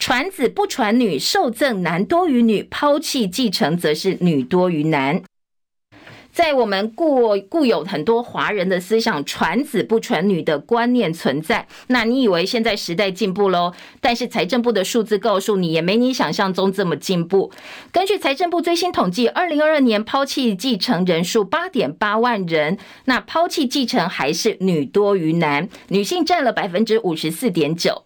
[0.00, 5.22] 传子不传女，受赠男多于女，抛弃继承则是女多于男。
[6.32, 11.66] 在我们固固有很多华人的思想，传子不传女的观念存在。
[11.88, 13.72] 那你以为现在时代进步喽？
[14.00, 17.52] 但是财政部的数字告诉你，也没你想象中这么进步。
[17.92, 28.04] 根据财政部最新统计，二零二二年抛弃继承人数八点八万人，那抛弃继承还是女多于男，女性占了百分之五十四点九。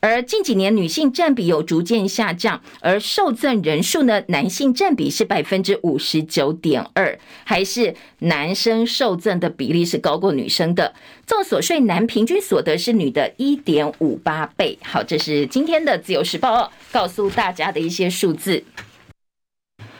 [0.00, 10.94] 而近几年女性占比有逐渐下降，而受赠人数呢，男性占比是百分之五十九点二，还是男生受赠的比例是高过女生的。
[11.26, 14.78] 综所税，男平均所得是女的一点五八倍。
[14.82, 18.64] 好，这是今天的自由时报告诉大家的一些数字。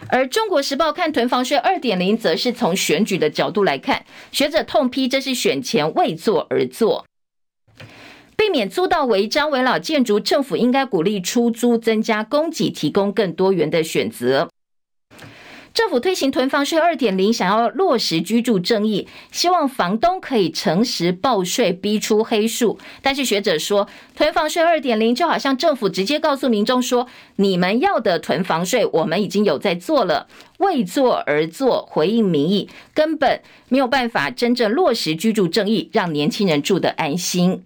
[0.08, 7.04] 而中国时报看囤房税二点零，则是从选举的角度来看，学者痛批这是选前为做而做。
[8.40, 14.48] 避免租到违章违老建筑，政府应该鼓励出租，增加供给，提供更多元的选择。
[15.74, 22.78] 政府推行囤房税二点零，想要落实居住正义，希望房东可以诚实报税，逼出黑数。
[23.02, 23.86] 但是学者说，
[24.16, 30.26] 囤房税二点零就好像政府直接告诉民众说，你们要的囤房税，我们已经有在做了，
[30.60, 37.62] 为做而做，回应民意，根本没有办法真正落实居住正义，让年轻人住得安心。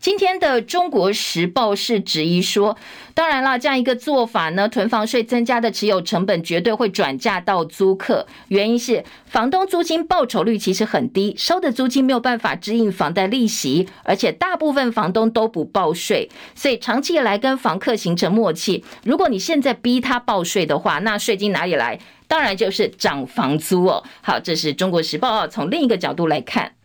[0.00, 2.76] 今天的《中国时报》是质疑说，
[3.14, 8.24] 当然了，这样一个做法呢，囤房税增加的持有成本绝对会转嫁到租客。
[8.46, 18.84] 原因是房东租金报酬率其实很低，收的租金没有办法支应房贷利息，而且大部分房东都不报税，所以长期以来跟房客形成默契。
[19.02, 21.98] 如果你现在逼他报税的话，那税金哪里来？
[22.28, 24.04] 当然就是涨房租哦。
[24.22, 26.77] 好，这是《中国时报》从另一个角度来看。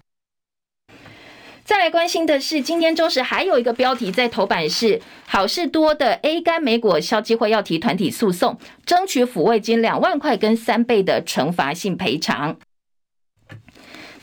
[1.65, 12.57] 再来关心的是，今天周时还有一个标题在头版是好事多的 A 肝莓果消基会要提团体诉讼，争取抚慰金两万块跟三倍的惩罚性赔偿。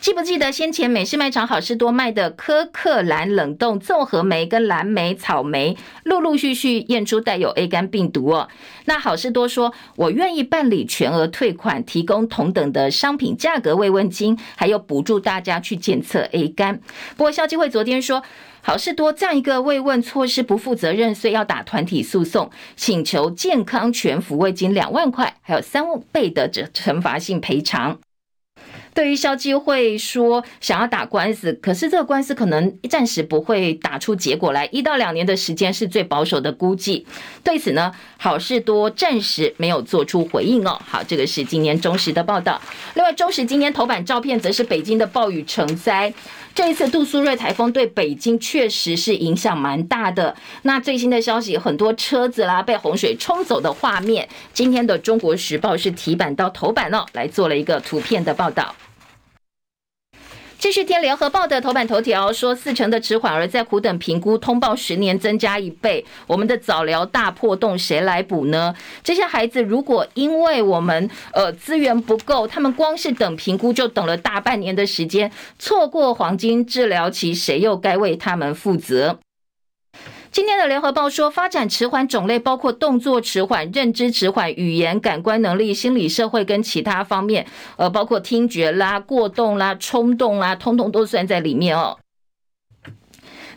[0.01, 8.49] 记不记得先前美式卖场好事多卖的科克兰冷冻综合莓跟蓝莓、草莓，陆陆续续验出带有 A 肝病毒哦。
[8.87, 16.81] 那好事多说，我愿意办理全额退款，提供同等的商品价格慰问金，还有补助大家去检测 A 肝。
[17.19, 18.23] 不过消基会昨天说，
[18.63, 27.99] 好事多这样一个慰问措施不负责任，所以要打团体诉讼，请求健康全抚慰金两万块，还有三倍的这惩罚性赔偿。
[28.93, 37.07] 对于消基会说想要打官司，可是这个官司可能暂时不会打出结果来，一到两年的时间是最保守的估计。
[37.45, 40.81] 对此呢，好事多暂时没有做出回应哦。
[40.87, 42.61] 好，这个是今年中时的报道。
[42.95, 46.13] 另外，中时今天头版照片则是北京的暴雨成灾。
[46.53, 50.35] 这一次杜苏芮台风对北京确实是影响蛮大的。
[50.63, 58.75] 那最新的消息，很多车子啦被洪水冲走的画面，今天的中国时报是提版到头版哦，来做了一个图片的报道。
[60.61, 68.75] 继续听联合报的头版头条说，四成的迟缓儿在苦等评估通报十年增加一倍，我们的早疗大破洞谁来补呢？
[69.03, 79.19] 这些孩子如果因为我们呃资源不够，他们光是等评估就等了大半年的时间，错过黄金治疗期，谁又该为他们负责？
[80.33, 87.45] 今天的联合报说，发展迟缓种类包括动作迟缓、认知迟缓、语言、感官能力、心理、社会跟其他方面，
[87.77, 91.99] 呃，包括听觉啦、过动啦、冲动啦，通通都算在里面哦。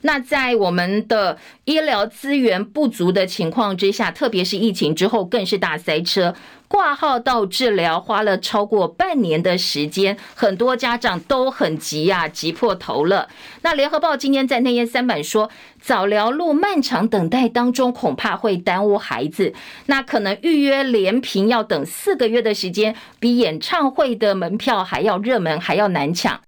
[0.03, 6.33] 那在我们的医疗资源不足的情况之下，特别是疫情之后，更是大塞车。
[6.69, 13.29] 挂号到治疗花了超过半年的时间，很多家长都很急呀、急破头了。
[13.61, 19.53] 那联合报今天在内页三版说，早疗路漫长等待当中，恐怕会耽误孩子。
[19.85, 26.41] 那可能预约连评要等四个月的时间，比演唱会的门票还要热门，还要难抢。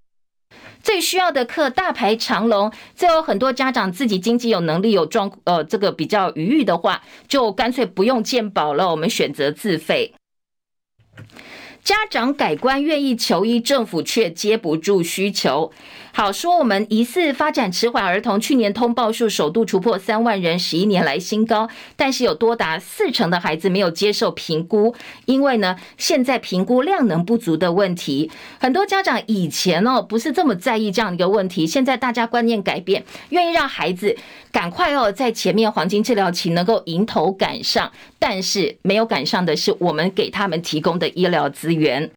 [0.86, 10.14] 最需要的课大排长龙，最后很多家长自己经济有能力有状呃这个比较余裕的话，就干脆不用健保了，我们选择自费。
[11.84, 15.72] 家长改观愿意求医，政府却接不住需求。
[16.18, 21.68] 好说，我们疑似发展迟缓儿童，去年通报数首度突破三万人，十一年来新高。
[21.98, 24.96] 但是有多达四成的孩子没有接受评估，
[25.26, 28.32] 因为呢，现在评估量能不足的问题。
[28.62, 34.16] 很多家长以前哦不是这么在意这样一个问题，现在大家观念改变，愿意让孩子
[34.54, 37.92] 赶快哦在前面黄金治疗期能够迎头赶上。
[38.18, 42.10] 但是没有赶上的是我们给他们提供的医疗资源。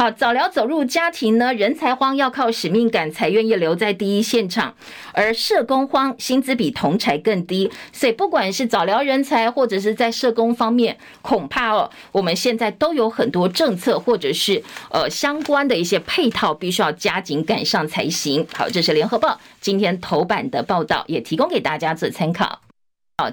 [0.00, 4.74] 好，早疗走入家庭呢，人才荒要靠使命感才愿意留在第一现场，
[5.12, 18.46] 而社工荒薪资比同侪更低，所以不管是早疗人才或者是在社工方面，恐怕哦，我们现在都有很多政策或者是呃相关的一些配套，必须要加紧赶上才行。
[18.54, 22.62] 好，这是联合报今天头版的报道，也提供给大家做参考。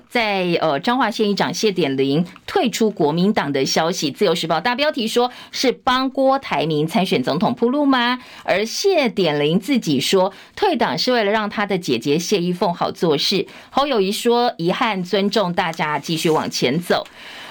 [0.10, 8.18] 在呃彰化县议长谢典林退出国民党的消息，自由时报大标题说是帮郭台铭参选总统铺路吗？
[8.44, 13.46] 而谢典林自己说退党是为了让他的姐姐谢依凤好做事。
[13.70, 17.06] 侯友宜说遗憾，尊重大家继续往前走。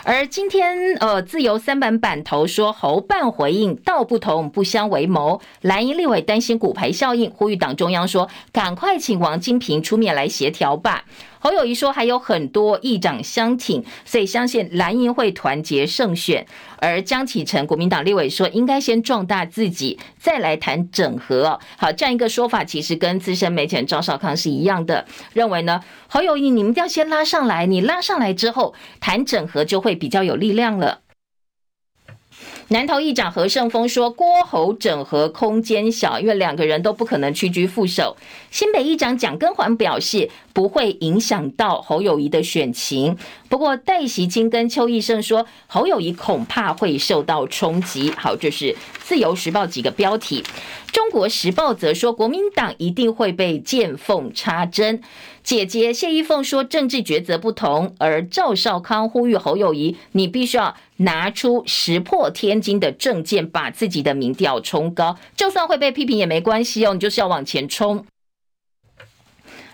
[0.08, 11.04] 而今天，呃，自由三版版头说侯办回应道不同不相为谋，蓝营立委担心骨牌效应，呼吁党中央说赶快请王金平出面来协调吧。
[11.38, 16.46] 侯友谊说还有很多议长相挺，所以相信蓝营会团结胜选。
[16.78, 21.58] 而江启臣国民党立委说应该先壮大自己，再来谈整合。
[21.76, 31.00] 好，这样一个说法其实跟资深媒体人赵少康是一样的，认为呢，侯友谊你们一定要先拉上来，你拉上来之后谈整合就会比较有力量了。
[32.68, 38.16] 南投议长何胜峰说：“郭侯整合空间小，因为两个人都不可能屈居副手。”
[38.50, 43.16] 新北议长蒋根环表示不会影响到侯友谊的选情。
[43.48, 48.10] 不过戴锡清跟邱奕胜说侯友宜恐怕会受到冲击。
[48.16, 50.44] 好，这是自由时报几个标题。
[50.92, 55.02] 中国时报则说国民党一定会被见缝插针。
[55.42, 68.04] 姐姐谢依凤说政治抉择不同，而赵少康呼吁侯友宜，你必须要拿出石破天惊的政见，把自己的民调冲高，就算会被批评也没关系哦，你就是要往前冲。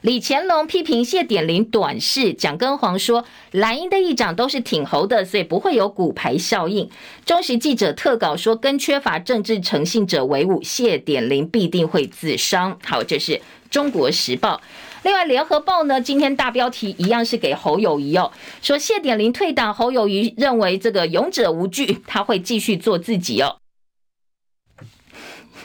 [0.02, 6.90] 李乾龙批评谢典林短视，蒋根煌说蓝营的议长都是挺侯的，所以不会有骨牌效应。
[7.24, 12.76] 中时记者特稿说，跟缺乏政治诚信者为伍，谢典林必定会自伤。
[12.82, 13.40] 好，这是
[13.70, 14.60] 中国时报。
[15.04, 23.61] 另外，联合报呢，今天大标题一样是给侯友宜哦，说谢典林退党，侯友宜认为这个勇者无惧，他会继续做自己哦。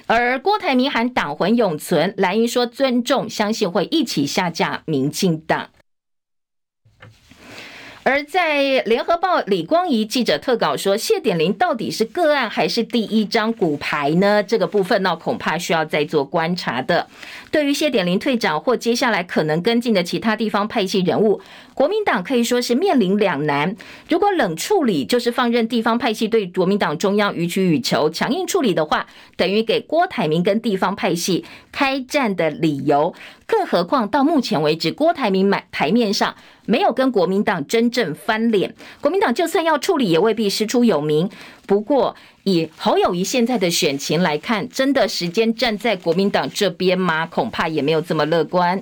[0.08, 5.70] 而郭台铭喊党魂永存，蓝营说尊重，相信会一起下架民进党。
[8.03, 14.41] 而在联合报，李光仪记者特稿说，谢点林到底是个案还是第一张骨牌呢？
[14.41, 17.05] 这个部分呢，恐怕需要再做观察的。
[17.51, 21.41] 对于谢点林退场或接下来可能跟进的其他地方派系人物，
[21.78, 23.75] 国民党可以说是面临两难。
[24.09, 29.05] 如果冷处理，就是放任地方派系对国民党中央予取予求；强硬处理的话，
[29.36, 33.13] 等于给郭台铭跟地方派系开战的理由。
[33.45, 41.30] 更何况到目前为止，郭台铭买台面上没有跟国民党真正翻脸，国民党就算要处理，也未必师出有名。
[41.67, 47.28] 不过，以侯友宜现在的选情来看，真的时间站在国民党这边吗？
[47.28, 48.82] 恐怕也没有这么乐观。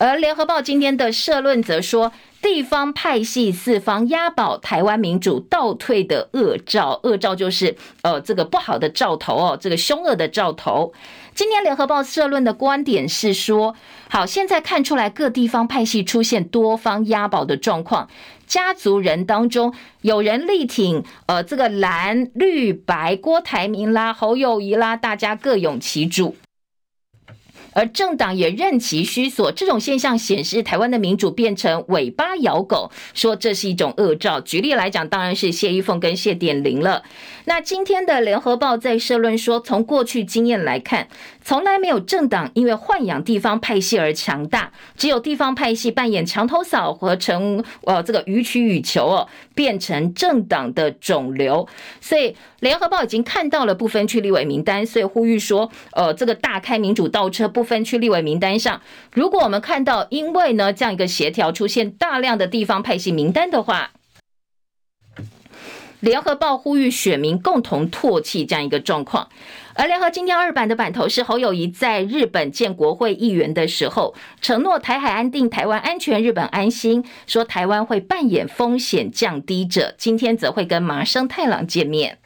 [0.00, 10.92] 而联合报今天的社论则说，地方派系四方押宝，台湾民主倒退的恶兆，恶兆就是呃这个不好的兆头哦，这个凶恶的兆头。
[11.34, 13.74] 今天联合报社论的观点是说，
[14.08, 18.08] 好，现在看出来各地方派系出现多方押宝的状况，
[18.46, 26.36] 家族人当中有人力挺，呃，这个蓝绿白郭台铭啦、侯友宜啦，大家各拥其主。
[27.78, 29.52] 而政党也任其虚索。
[29.52, 34.40] 这种现象显示台湾的民主变成尾巴咬狗，说这是一种恶兆。
[34.40, 37.04] 举例来讲，当然是谢依凤跟谢点玲了。
[37.44, 41.06] 那今天的联合报在社论说，从过去经验来看，
[41.48, 51.66] 从来没有政党因为豢养地方派系而强大，只有地方派系扮演墙头草和成呃这个予取予求哦，变成政党的肿瘤。
[52.02, 58.82] 所以联合报已经看到了不分区立委名单，所以呼吁说，呃，这个大开民主倒车，不分区立委名单上，
[59.14, 63.92] 如果我们看到因为呢这样一个协调出现大量的地方派系名单的话。
[66.00, 69.28] 联合报呼吁选民共同唾弃这样一个状况，
[69.74, 79.94] 而联合今天二版的版头是侯友宜在日本见国会议员的时候，承诺台海安定、台湾安全、日本安心，说台湾会扮演风险降低者。
[79.98, 82.18] 今天则会跟麻生太郎见面。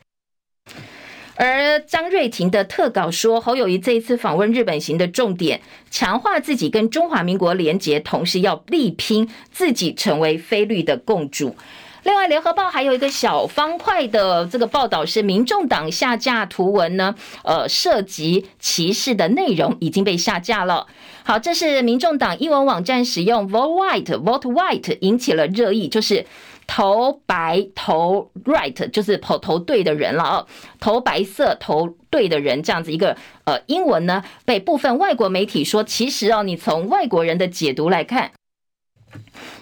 [1.37, 11.57] 而张瑞婷的特稿说，侯友宜这一次访问日本行的重点，强化自己跟中华民国连结，同时要力拼自己成为非绿的共主。
[12.05, 20.87] 另外，联合报还有一个小方块的这个报道是，民众党下架图文呢，呃，涉及歧视的内容已经被下架了。
[21.25, 26.27] 好，这是民众党英文网站使用 vote white vote white 引起了热议，就是
[26.67, 30.47] 投白投 right，就是投投对的人了哦，
[30.81, 38.33] 投白色投对的人这样子一个呃英文呢，被部分外国媒体说，其实哦，你从外国人的解读来看。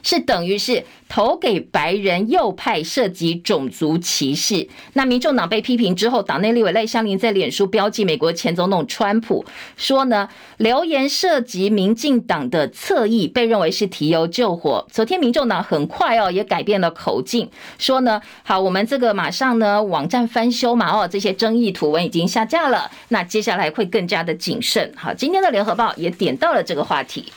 [0.02, 4.68] 是等于是投给白人右派涉及种族歧视。
[4.94, 9.44] 那民众党被批评之后，党内立委赖香伶在脸书标记美国前总统川普，
[9.76, 10.28] 说呢，
[10.58, 14.86] 留言涉及民进党的侧翼，被认为是提油救火。
[14.90, 24.92] 昨天民众党很快哦也改变了口径，说呢，好，我们这个马上呢网站翻修嘛哦，这些争议图文已经下架了，那接下来会更加的谨慎。
[24.96, 27.32] 好，今天的联合报也点到了这个话题。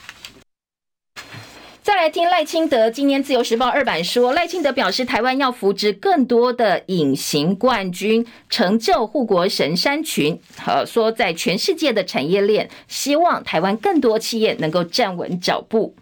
[1.84, 10.40] 再来听赖清德，今年自由时报二版说，赖清德表示，台湾要扶植更多的隐形冠军，成就护国神山群。
[10.66, 15.94] 呃，说在全世界的产业链，希望台湾更多企业能够站稳脚步。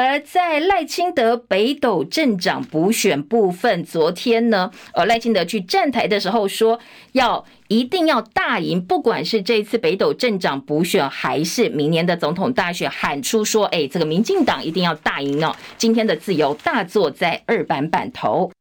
[0.00, 6.78] 而在赖清德北斗镇长补选部分，昨天呢，呃，赖清德去站台的时候说，
[7.10, 15.56] 要一定要大赢，不管是这次北斗镇长补选，还是明年的总统大选，喊出说，哎，这个民进党一定要大赢哦。
[15.76, 18.52] 今天的自由大作在二版版头，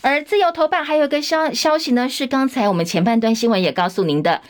[0.00, 4.42] 而自由头版还有一个消消息呢，是刚才我们前半段新闻也告诉您的。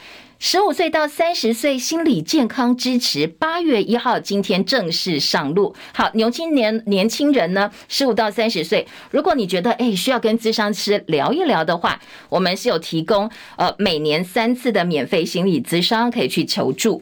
[0.46, 5.74] 十五岁到三十岁心理健康支持，八月一号今天正式上路。
[5.94, 17.00] 好，牛青年年轻人呢，十五到三十岁，如果你觉得诶需要跟咨商师聊一聊的话，我们是有提供呃每年三次的免费心理咨商，可以去求助。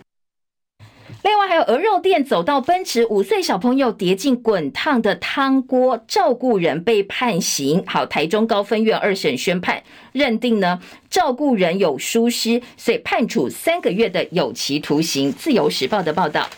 [1.22, 7.84] 另外还有鹅肉店走到奔驰，五岁小朋友跌进滚烫的汤锅，照顾人被判刑。
[7.86, 15.32] 好，台中高分院二审宣判，认定呢照顾人有疏失，所以判处三个月的有期徒刑。
[15.32, 16.48] 自由时报的报道。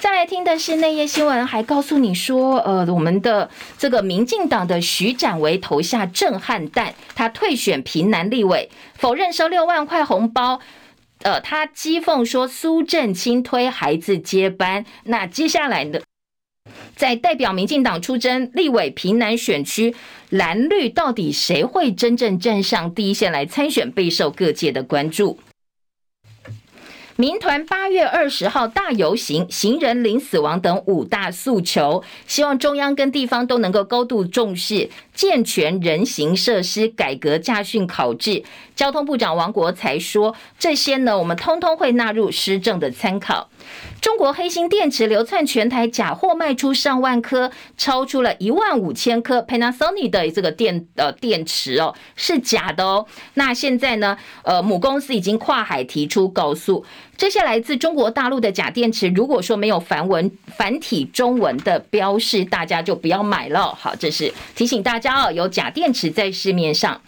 [0.00, 10.60] 再来听的是内页新闻，还告诉你说，呃，我们的这个民进党的徐展维投下震撼弹，他退选屏南立委，否认收六万块红包。
[11.24, 15.98] 呃，他讥讽说苏正清推孩子接班，那接下来呢，
[16.94, 19.94] 在代表民进党出征立委平南选区
[20.28, 25.38] 蓝绿，到底谁会真正站上第一线来参选，备受各界的关注。
[27.16, 38.42] 民团八月二十号大游行，行人零死亡等五大诉求，希望中央跟地方都能够高度重视，健全人行设施，改革驾训考制。
[38.74, 43.48] 交通部长王国才说，这些呢，我们通通会纳入施政的参考。
[44.00, 53.06] 中国黑心电池流窜全台，假货卖出上万颗，超出了一万五千颗 Panasonic 的这个电呃电池哦，是假的哦。
[53.34, 56.84] 那现在呢，呃，母公司已经跨海提出告诉，
[57.16, 63.74] 这些来自中国大陆的假电池，如果说没有繁文繁体中文的标示，大家就不要买了。
[63.74, 67.00] 好，这是提醒大家哦，有假电池在市面上。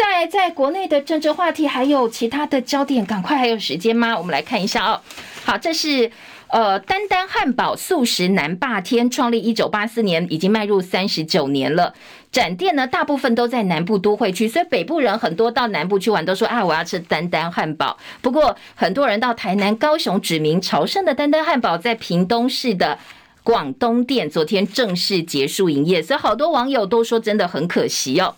[0.00, 4.16] 在在国内的政治话题还有其他的焦点，赶快还有时间吗？
[4.16, 4.98] 我们来看一下哦。
[5.44, 6.10] 好，这是
[6.46, 11.92] 呃丹丹汉堡素食南霸天，创立一九八四年，已经迈入三十九年了。
[12.32, 17.98] 展店呢，大部分都在南部都会区，所以北部人很多到南部去玩，都说啊，我要吃丹丹汉堡。
[18.22, 22.98] 不过很多人到台南、高雄指名朝圣的丹丹汉堡，在屏东市的
[23.42, 28.34] 广东店昨天正式结束营业，所以好多网友都说真的很可惜哦。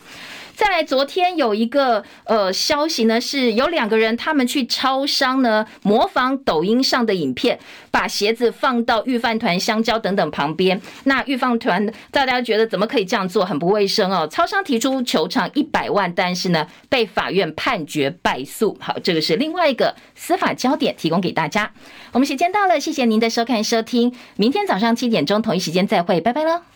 [0.54, 7.58] 再来，昨天有一个呃消息呢，是有两个人他们去超商呢，模仿抖音上的影片，
[7.90, 10.80] 把鞋子放到御饭团、香蕉等等旁边。
[11.04, 14.28] 那御饭团大家觉得怎么可以这样做，很不卫生哦。
[14.30, 18.76] 超商提出求偿一百万，但是呢，被法院判决败诉。
[18.80, 21.72] 好，这个是另外一个司法焦点，提供给大家。
[22.12, 26.71] 我们时间到了，谢谢您的收看收听，明天早上七点钟同一时间再会，拜拜喽。